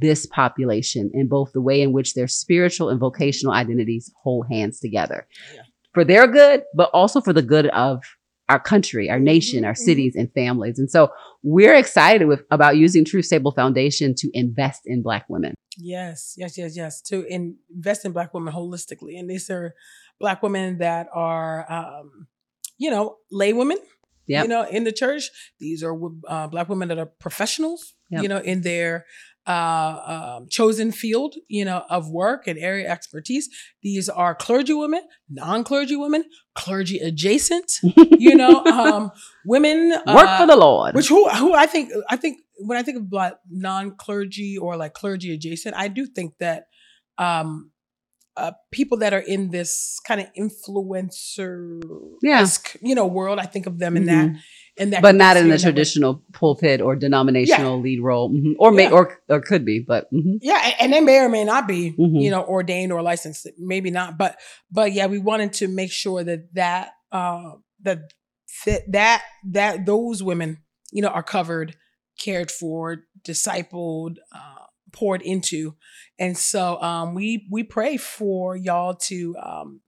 this 0.00 0.26
population 0.26 1.10
in 1.14 1.28
both 1.28 1.52
the 1.52 1.60
way 1.60 1.82
in 1.82 1.92
which 1.92 2.14
their 2.14 2.26
spiritual 2.28 2.88
and 2.88 2.98
vocational 2.98 3.52
identities 3.52 4.10
hold 4.22 4.46
hands 4.50 4.80
together 4.80 5.26
Yeah. 5.54 5.62
for 5.92 6.04
their 6.04 6.26
good, 6.26 6.62
but 6.74 6.90
also 6.94 7.20
for 7.20 7.32
the 7.32 7.42
good 7.42 7.66
of 7.66 8.02
our 8.50 8.58
country, 8.58 9.08
our 9.08 9.20
nation, 9.20 9.64
our 9.64 9.72
mhm. 9.72 9.78
cities 9.78 10.16
and 10.16 10.30
families. 10.34 10.78
And 10.78 10.90
so 10.90 11.10
we're 11.42 11.74
excited 11.74 12.26
with, 12.26 12.42
about 12.50 12.76
using 12.76 13.04
Truth's 13.04 13.28
Table 13.28 13.52
Foundation 13.52 14.12
to 14.16 14.28
invest 14.34 14.82
in 14.86 15.02
Black 15.02 15.24
women. 15.28 15.54
Yes, 15.78 16.34
yes, 16.36 16.58
yes, 16.58 16.76
yes. 16.76 17.00
To 17.02 17.24
invest 17.24 18.04
in 18.04 18.12
Black 18.12 18.34
women 18.34 18.52
holistically, 18.52 19.18
and 19.18 19.30
these 19.30 19.48
are 19.48 19.74
Black 20.18 20.42
women 20.42 20.78
that 20.78 21.06
are, 21.14 21.64
um, 21.72 22.26
you 22.76 22.90
know, 22.90 23.16
lay 23.30 23.52
women. 23.52 23.78
Yep. 24.26 24.44
You 24.44 24.48
know, 24.48 24.66
in 24.68 24.84
the 24.84 24.92
church, 24.92 25.30
these 25.58 25.82
are 25.82 25.96
uh, 26.28 26.48
Black 26.48 26.68
women 26.68 26.88
that 26.88 26.98
are 26.98 27.06
professionals. 27.06 27.94
Yep. 28.10 28.22
You 28.22 28.28
know, 28.28 28.38
in 28.38 28.62
their 28.62 29.06
uh, 29.46 30.36
um, 30.36 30.48
chosen 30.48 30.92
field, 30.92 31.34
you 31.48 31.64
know, 31.64 31.84
of 31.88 32.10
work 32.10 32.46
and 32.46 32.58
area 32.58 32.88
expertise. 32.88 33.48
These 33.82 34.08
are 34.08 34.34
clergy 34.34 34.74
women, 34.74 35.02
non-clergy 35.28 35.96
women, 35.96 36.24
clergy 36.54 36.98
adjacent, 36.98 37.72
you 38.18 38.34
know, 38.34 38.64
um, 38.64 39.10
women 39.44 39.90
work 40.06 40.28
uh, 40.28 40.38
for 40.38 40.46
the 40.46 40.56
Lord. 40.56 40.94
Which 40.94 41.08
who 41.08 41.28
who 41.30 41.54
I 41.54 41.66
think 41.66 41.90
I 42.08 42.16
think 42.16 42.40
when 42.58 42.76
I 42.76 42.82
think 42.82 42.98
of 42.98 43.12
like 43.12 43.34
non-clergy 43.50 44.58
or 44.58 44.76
like 44.76 44.94
clergy 44.94 45.32
adjacent, 45.34 45.74
I 45.74 45.88
do 45.88 46.06
think 46.06 46.34
that 46.38 46.66
um, 47.18 47.70
uh, 48.36 48.52
people 48.70 48.98
that 48.98 49.12
are 49.12 49.20
in 49.20 49.50
this 49.50 50.00
kind 50.06 50.20
of 50.20 50.26
influencer 50.38 51.80
yeah. 52.22 52.46
you 52.80 52.94
know 52.94 53.06
world. 53.06 53.38
I 53.38 53.46
think 53.46 53.66
of 53.66 53.78
them 53.78 53.96
in 53.96 54.04
mm-hmm. 54.04 54.34
that 54.34 54.40
in 54.80 54.90
that, 54.90 55.02
but 55.02 55.14
not 55.14 55.36
in 55.36 55.48
the 55.48 55.58
traditional 55.58 56.22
pulpit 56.32 56.80
or 56.80 56.96
denominational 56.96 57.76
yeah. 57.76 57.82
lead 57.82 58.00
role, 58.00 58.30
mm-hmm. 58.30 58.52
or 58.58 58.72
may 58.72 58.84
yeah. 58.84 58.90
or 58.90 59.20
or 59.28 59.40
could 59.40 59.64
be, 59.64 59.78
but 59.78 60.12
mm-hmm. 60.12 60.36
yeah, 60.40 60.72
and 60.80 60.92
they 60.92 61.00
may 61.00 61.18
or 61.18 61.28
may 61.28 61.44
not 61.44 61.68
be, 61.68 61.92
mm-hmm. 61.92 62.16
you 62.16 62.30
know, 62.30 62.42
ordained 62.42 62.90
or 62.90 63.02
licensed. 63.02 63.46
Maybe 63.58 63.90
not, 63.90 64.16
but 64.16 64.38
but 64.72 64.92
yeah, 64.92 65.06
we 65.06 65.18
wanted 65.18 65.52
to 65.54 65.68
make 65.68 65.92
sure 65.92 66.24
that 66.24 66.54
that 66.54 66.92
uh, 67.12 67.52
that 67.82 68.12
that 68.88 69.22
that 69.44 69.86
those 69.86 70.22
women, 70.22 70.62
you 70.90 71.02
know, 71.02 71.08
are 71.08 71.22
covered, 71.22 71.76
cared 72.18 72.50
for, 72.50 73.04
discipled. 73.22 74.16
Uh, 74.34 74.60
poured 74.92 75.22
into. 75.22 75.76
And 76.18 76.36
so 76.36 76.82
um, 76.82 77.14
we 77.14 77.46
we 77.48 77.62
pray 77.62 77.96
for 77.96 78.56
y'all 78.56 78.94
to 78.94 79.36
um, 79.40 79.80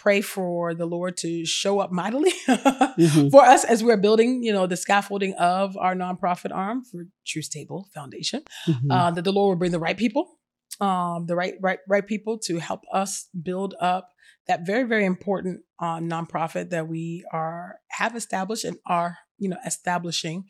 pray 0.00 0.22
for 0.22 0.74
the 0.74 0.86
Lord 0.86 1.18
to 1.18 1.44
show 1.44 1.78
up 1.78 1.92
mightily 1.92 2.32
mm-hmm. 2.48 3.28
for 3.28 3.42
us 3.44 3.64
as 3.64 3.84
we're 3.84 3.98
building, 3.98 4.42
you 4.42 4.52
know, 4.52 4.66
the 4.66 4.76
scaffolding 4.76 5.34
of 5.34 5.76
our 5.76 5.94
nonprofit 5.94 6.54
arm 6.54 6.82
for 6.84 7.04
Truth 7.26 7.50
Table 7.50 7.86
Foundation. 7.92 8.42
Mm-hmm. 8.66 8.90
Uh, 8.90 9.10
that 9.10 9.24
the 9.24 9.32
Lord 9.32 9.50
will 9.50 9.58
bring 9.58 9.72
the 9.72 9.78
right 9.78 9.96
people, 9.96 10.38
um, 10.80 11.26
the 11.26 11.36
right 11.36 11.54
right 11.60 11.80
right 11.86 12.06
people 12.06 12.38
to 12.46 12.58
help 12.58 12.80
us 12.92 13.28
build 13.42 13.74
up 13.78 14.08
that 14.48 14.66
very 14.66 14.84
very 14.84 15.04
important 15.04 15.60
uh, 15.78 15.98
nonprofit 15.98 16.70
that 16.70 16.88
we 16.88 17.24
are 17.30 17.76
have 17.90 18.16
established 18.16 18.64
and 18.64 18.78
are 18.86 19.18
you 19.38 19.50
know 19.50 19.58
establishing. 19.66 20.44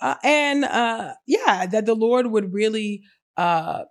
Uh, 0.00 0.16
and 0.24 0.64
uh, 0.64 1.12
yeah, 1.26 1.66
that 1.66 1.84
the 1.84 1.94
Lord 1.94 2.26
would 2.26 2.52
really 2.52 3.02
uh, 3.36 3.84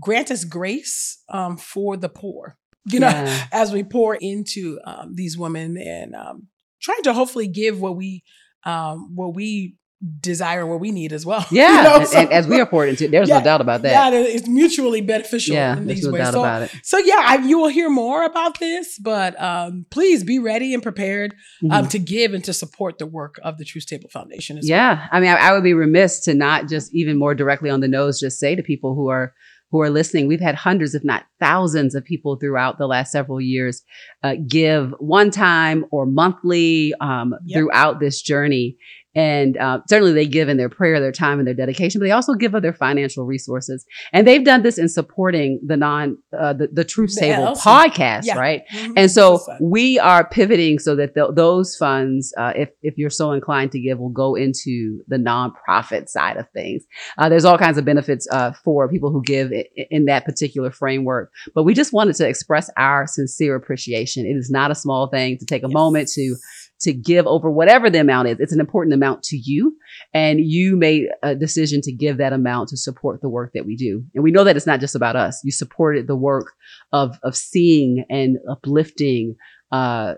grant 0.00 0.30
us 0.30 0.44
grace 0.44 1.22
um, 1.28 1.56
for 1.56 1.96
the 1.96 2.08
poor, 2.08 2.56
you 2.86 3.00
know, 3.00 3.08
yeah. 3.08 3.46
as 3.52 3.72
we 3.72 3.82
pour 3.82 4.14
into 4.14 4.78
um, 4.84 5.14
these 5.14 5.38
women 5.38 5.76
and 5.76 6.14
um, 6.14 6.48
trying 6.80 7.02
to 7.02 7.12
hopefully 7.12 7.48
give 7.48 7.80
what 7.80 7.96
we 7.96 8.22
um, 8.64 9.14
what 9.14 9.34
we 9.34 9.76
desire 10.20 10.66
what 10.66 10.80
we 10.80 10.90
need 10.90 11.12
as 11.12 11.24
well. 11.24 11.46
Yeah, 11.54 11.76
you 11.76 12.00
know? 12.00 12.04
so, 12.04 12.18
and, 12.18 12.32
as 12.32 12.46
we 12.48 12.60
are 12.60 12.66
poured 12.66 12.88
into, 12.88 13.08
there's 13.08 13.28
yeah, 13.28 13.38
no 13.38 13.44
doubt 13.44 13.60
about 13.60 13.82
that. 13.82 14.12
Yeah, 14.12 14.18
it's 14.18 14.48
mutually 14.48 15.00
beneficial 15.00 15.54
yeah, 15.54 15.76
in 15.76 15.86
these 15.86 16.04
no 16.04 16.12
ways. 16.12 16.22
Doubt 16.24 16.32
so, 16.32 16.40
about 16.40 16.62
it. 16.62 16.74
so 16.82 16.98
yeah, 16.98 17.22
I, 17.24 17.36
you 17.36 17.58
will 17.58 17.68
hear 17.68 17.88
more 17.88 18.24
about 18.24 18.58
this, 18.58 18.98
but 18.98 19.40
um, 19.40 19.86
please 19.90 20.24
be 20.24 20.38
ready 20.38 20.74
and 20.74 20.82
prepared 20.82 21.34
um, 21.62 21.70
mm-hmm. 21.70 21.88
to 21.88 21.98
give 21.98 22.34
and 22.34 22.42
to 22.44 22.52
support 22.52 22.98
the 22.98 23.06
work 23.06 23.38
of 23.42 23.56
the 23.58 23.64
Truth 23.64 23.86
Table 23.86 24.08
Foundation. 24.10 24.58
yeah, 24.62 24.94
well. 24.94 25.08
I 25.12 25.20
mean, 25.20 25.30
I, 25.30 25.36
I 25.36 25.52
would 25.52 25.62
be 25.62 25.74
remiss 25.74 26.20
to 26.20 26.34
not 26.34 26.68
just 26.68 26.94
even 26.94 27.16
more 27.16 27.34
directly 27.34 27.70
on 27.70 27.80
the 27.80 27.88
nose, 27.88 28.18
just 28.18 28.38
say 28.38 28.54
to 28.56 28.62
people 28.62 28.94
who 28.94 29.08
are 29.08 29.32
who 29.74 29.80
are 29.80 29.90
listening, 29.90 30.28
we've 30.28 30.38
had 30.38 30.54
hundreds, 30.54 30.94
if 30.94 31.02
not 31.02 31.24
thousands, 31.40 31.96
of 31.96 32.04
people 32.04 32.36
throughout 32.36 32.78
the 32.78 32.86
last 32.86 33.10
several 33.10 33.40
years 33.40 33.82
uh, 34.22 34.36
give 34.46 34.94
one 35.00 35.32
time 35.32 35.84
or 35.90 36.06
monthly 36.06 36.94
um, 37.00 37.34
yep. 37.44 37.58
throughout 37.58 37.98
this 37.98 38.22
journey. 38.22 38.76
And 39.14 39.56
uh, 39.56 39.80
certainly 39.88 40.12
they 40.12 40.26
give 40.26 40.48
in 40.48 40.56
their 40.56 40.68
prayer, 40.68 41.00
their 41.00 41.12
time, 41.12 41.38
and 41.38 41.46
their 41.46 41.54
dedication, 41.54 42.00
but 42.00 42.06
they 42.06 42.12
also 42.12 42.34
give 42.34 42.54
of 42.54 42.62
their 42.62 42.72
financial 42.72 43.24
resources. 43.24 43.84
And 44.12 44.26
they've 44.26 44.44
done 44.44 44.62
this 44.62 44.78
in 44.78 44.88
supporting 44.88 45.60
the 45.64 45.76
non, 45.76 46.18
uh, 46.38 46.52
the, 46.52 46.68
the 46.72 46.84
Truth 46.84 47.16
Table 47.18 47.54
podcast, 47.54 48.24
yeah. 48.24 48.38
right? 48.38 48.62
Mm-hmm. 48.72 48.92
And 48.96 49.10
so 49.10 49.40
we 49.60 49.98
are 49.98 50.28
pivoting 50.28 50.78
so 50.78 50.96
that 50.96 51.14
th- 51.14 51.30
those 51.34 51.76
funds, 51.76 52.34
uh, 52.36 52.52
if, 52.56 52.70
if 52.82 52.98
you're 52.98 53.10
so 53.10 53.32
inclined 53.32 53.72
to 53.72 53.80
give, 53.80 53.98
will 53.98 54.08
go 54.08 54.34
into 54.34 55.00
the 55.08 55.16
nonprofit 55.16 56.08
side 56.08 56.36
of 56.36 56.48
things. 56.50 56.84
Uh, 57.18 57.28
there's 57.28 57.44
all 57.44 57.58
kinds 57.58 57.78
of 57.78 57.84
benefits 57.84 58.26
uh, 58.32 58.52
for 58.64 58.88
people 58.88 59.10
who 59.10 59.22
give 59.22 59.52
in, 59.52 59.64
in 59.90 60.04
that 60.06 60.24
particular 60.24 60.70
framework. 60.70 61.30
But 61.54 61.62
we 61.64 61.74
just 61.74 61.92
wanted 61.92 62.16
to 62.16 62.28
express 62.28 62.70
our 62.76 63.06
sincere 63.06 63.54
appreciation. 63.54 64.26
It 64.26 64.36
is 64.36 64.50
not 64.50 64.70
a 64.70 64.74
small 64.74 65.08
thing 65.08 65.38
to 65.38 65.46
take 65.46 65.62
a 65.62 65.68
yes. 65.68 65.74
moment 65.74 66.08
to 66.10 66.36
to 66.80 66.92
give 66.92 67.26
over 67.26 67.50
whatever 67.50 67.88
the 67.88 68.00
amount 68.00 68.28
is. 68.28 68.40
It's 68.40 68.52
an 68.52 68.60
important 68.60 68.94
amount 68.94 69.22
to 69.24 69.36
you. 69.36 69.76
And 70.12 70.40
you 70.40 70.76
made 70.76 71.06
a 71.22 71.34
decision 71.34 71.80
to 71.82 71.92
give 71.92 72.18
that 72.18 72.32
amount 72.32 72.68
to 72.70 72.76
support 72.76 73.20
the 73.20 73.28
work 73.28 73.52
that 73.54 73.66
we 73.66 73.76
do. 73.76 74.04
And 74.14 74.24
we 74.24 74.30
know 74.30 74.44
that 74.44 74.56
it's 74.56 74.66
not 74.66 74.80
just 74.80 74.94
about 74.94 75.16
us. 75.16 75.40
You 75.44 75.52
supported 75.52 76.06
the 76.06 76.16
work 76.16 76.52
of, 76.92 77.18
of 77.22 77.36
seeing 77.36 78.04
and 78.10 78.38
uplifting, 78.50 79.36
uh, 79.72 80.14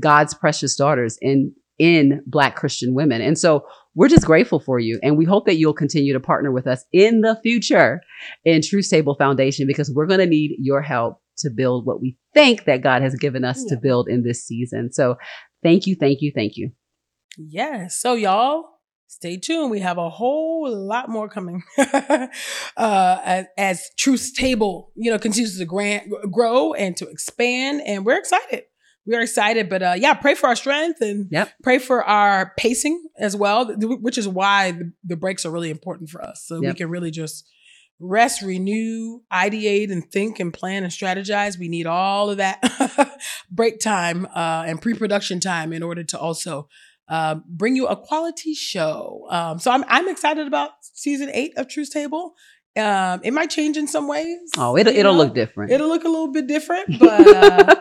God's 0.00 0.34
precious 0.34 0.74
daughters 0.74 1.18
in, 1.20 1.52
in 1.78 2.22
Black 2.26 2.56
Christian 2.56 2.94
women. 2.94 3.20
And 3.20 3.38
so 3.38 3.66
we're 3.94 4.08
just 4.08 4.26
grateful 4.26 4.60
for 4.60 4.78
you. 4.78 4.98
And 5.02 5.18
we 5.18 5.24
hope 5.24 5.46
that 5.46 5.56
you'll 5.56 5.74
continue 5.74 6.12
to 6.12 6.20
partner 6.20 6.50
with 6.50 6.66
us 6.66 6.84
in 6.92 7.20
the 7.20 7.38
future 7.42 8.00
in 8.44 8.62
Truth's 8.62 8.88
Table 8.88 9.14
Foundation 9.16 9.66
because 9.66 9.92
we're 9.94 10.06
going 10.06 10.20
to 10.20 10.26
need 10.26 10.56
your 10.58 10.80
help 10.80 11.20
to 11.38 11.50
build 11.50 11.86
what 11.86 12.00
we 12.00 12.16
think 12.34 12.64
that 12.64 12.82
God 12.82 13.02
has 13.02 13.14
given 13.16 13.44
us 13.44 13.62
yeah. 13.64 13.74
to 13.74 13.80
build 13.80 14.08
in 14.08 14.22
this 14.22 14.44
season. 14.44 14.92
So 14.92 15.16
Thank 15.62 15.86
you, 15.86 15.96
thank 15.96 16.20
you, 16.20 16.32
thank 16.34 16.56
you. 16.56 16.72
Yes. 17.38 17.98
So, 17.98 18.14
y'all, 18.14 18.64
stay 19.12 19.36
tuned. 19.36 19.70
We 19.70 19.80
have 19.80 19.98
a 19.98 20.08
whole 20.08 20.70
lot 20.74 21.08
more 21.08 21.28
coming 21.28 21.62
uh, 21.78 22.28
as, 22.76 23.46
as 23.56 23.90
Truth's 23.98 24.32
Table, 24.32 24.90
you 24.96 25.10
know, 25.10 25.18
continues 25.18 25.58
to 25.58 25.64
grant, 25.64 26.10
grow 26.30 26.72
and 26.72 26.96
to 26.96 27.08
expand. 27.08 27.82
And 27.86 28.04
we're 28.04 28.18
excited. 28.18 28.64
We're 29.04 29.22
excited, 29.22 29.68
but 29.68 29.82
uh, 29.82 29.94
yeah, 29.96 30.14
pray 30.14 30.34
for 30.34 30.46
our 30.48 30.54
strength 30.54 31.00
and 31.00 31.26
yep. 31.30 31.50
pray 31.62 31.78
for 31.78 32.04
our 32.04 32.52
pacing 32.56 33.04
as 33.18 33.34
well, 33.34 33.66
which 33.76 34.16
is 34.16 34.28
why 34.28 34.72
the, 34.72 34.92
the 35.04 35.16
breaks 35.16 35.44
are 35.44 35.50
really 35.50 35.70
important 35.70 36.08
for 36.08 36.24
us. 36.24 36.44
So 36.46 36.62
yep. 36.62 36.74
we 36.74 36.78
can 36.78 36.88
really 36.88 37.10
just 37.10 37.48
rest, 38.02 38.42
renew, 38.42 39.20
ideate, 39.32 39.90
and 39.90 40.10
think 40.10 40.40
and 40.40 40.52
plan 40.52 40.82
and 40.82 40.92
strategize. 40.92 41.58
We 41.58 41.68
need 41.68 41.86
all 41.86 42.30
of 42.30 42.38
that 42.38 43.18
break 43.50 43.80
time 43.80 44.26
uh, 44.34 44.64
and 44.66 44.82
pre 44.82 44.94
production 44.94 45.40
time 45.40 45.72
in 45.72 45.82
order 45.82 46.04
to 46.04 46.18
also 46.18 46.68
uh, 47.08 47.36
bring 47.46 47.76
you 47.76 47.86
a 47.86 47.96
quality 47.96 48.54
show. 48.54 49.26
Um, 49.30 49.58
so 49.58 49.70
I'm, 49.70 49.84
I'm 49.88 50.08
excited 50.08 50.46
about 50.46 50.70
season 50.82 51.30
eight 51.32 51.52
of 51.56 51.68
Truth 51.68 51.92
Table. 51.92 52.34
Um, 52.76 53.20
it 53.22 53.32
might 53.32 53.50
change 53.50 53.76
in 53.76 53.86
some 53.86 54.08
ways. 54.08 54.38
Oh, 54.56 54.76
it'll 54.76 54.94
it'll 54.94 55.12
know? 55.12 55.24
look 55.24 55.34
different. 55.34 55.72
It'll 55.72 55.88
look 55.88 56.04
a 56.04 56.08
little 56.08 56.32
bit 56.32 56.46
different, 56.46 56.86
but 56.98 57.26
uh, 57.26 57.74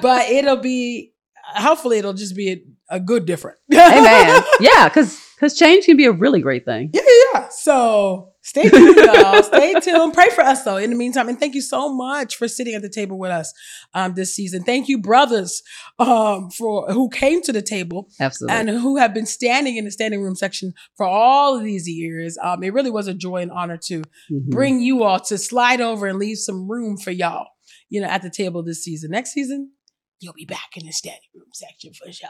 but 0.00 0.28
it'll 0.28 0.56
be 0.56 1.12
hopefully 1.42 1.98
it'll 1.98 2.12
just 2.12 2.36
be 2.36 2.52
a, 2.52 2.96
a 2.96 3.00
good 3.00 3.26
different. 3.26 3.58
Amen. 3.72 4.42
yeah, 4.60 4.88
because 4.88 5.20
because 5.40 5.58
change 5.58 5.86
can 5.86 5.96
be 5.96 6.04
a 6.04 6.12
really 6.12 6.40
great 6.40 6.66
thing. 6.66 6.90
Yeah, 6.92 7.00
yeah. 7.32 7.48
So 7.48 8.34
stay 8.42 8.68
tuned, 8.68 8.96
y'all. 8.96 9.42
stay 9.42 9.72
tuned. 9.80 10.12
Pray 10.12 10.28
for 10.30 10.42
us 10.42 10.64
though. 10.64 10.76
In 10.76 10.90
the 10.90 10.96
meantime, 10.96 11.28
and 11.28 11.40
thank 11.40 11.54
you 11.54 11.62
so 11.62 11.92
much 11.92 12.36
for 12.36 12.46
sitting 12.46 12.74
at 12.74 12.82
the 12.82 12.90
table 12.90 13.18
with 13.18 13.30
us 13.30 13.52
um, 13.94 14.14
this 14.14 14.34
season. 14.34 14.64
Thank 14.64 14.88
you, 14.88 15.00
brothers, 15.00 15.62
um, 15.98 16.50
for 16.50 16.92
who 16.92 17.08
came 17.08 17.40
to 17.42 17.52
the 17.52 17.62
table, 17.62 18.10
absolutely, 18.20 18.56
and 18.56 18.68
who 18.68 18.98
have 18.98 19.14
been 19.14 19.26
standing 19.26 19.76
in 19.76 19.86
the 19.86 19.90
standing 19.90 20.22
room 20.22 20.34
section 20.34 20.74
for 20.96 21.06
all 21.06 21.56
of 21.56 21.64
these 21.64 21.88
years. 21.88 22.36
Um, 22.42 22.62
it 22.62 22.74
really 22.74 22.90
was 22.90 23.06
a 23.06 23.14
joy 23.14 23.38
and 23.38 23.50
honor 23.50 23.78
to 23.84 24.00
mm-hmm. 24.02 24.50
bring 24.50 24.80
you 24.80 25.04
all 25.04 25.20
to 25.20 25.38
slide 25.38 25.80
over 25.80 26.06
and 26.06 26.18
leave 26.18 26.38
some 26.38 26.70
room 26.70 26.98
for 26.98 27.12
y'all. 27.12 27.46
You 27.88 28.00
know, 28.00 28.08
at 28.08 28.22
the 28.22 28.30
table 28.30 28.62
this 28.62 28.84
season. 28.84 29.10
Next 29.10 29.32
season, 29.32 29.72
you'll 30.20 30.34
be 30.34 30.44
back 30.44 30.76
in 30.76 30.86
the 30.86 30.92
standing 30.92 31.20
room 31.34 31.46
section 31.52 31.92
for 31.94 32.12
sure. 32.12 32.28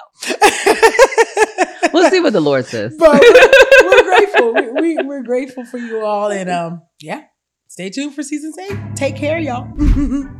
we'll 1.92 2.11
see 2.11 2.20
what 2.20 2.33
the 2.33 2.40
Lord 2.40 2.64
says. 2.64 2.96
But 2.98 3.20
we're, 3.20 3.90
we're 3.90 4.03
grateful. 4.16 4.55
We, 4.55 4.72
we, 4.96 5.03
we're 5.05 5.22
grateful 5.22 5.64
for 5.64 5.79
you 5.79 6.05
all. 6.05 6.31
And 6.31 6.48
um, 6.48 6.83
yeah, 7.00 7.24
stay 7.68 7.90
tuned 7.90 8.14
for 8.14 8.22
season 8.22 8.53
eight. 8.61 8.79
Take 8.96 9.16
care, 9.16 9.38
y'all. 9.38 9.68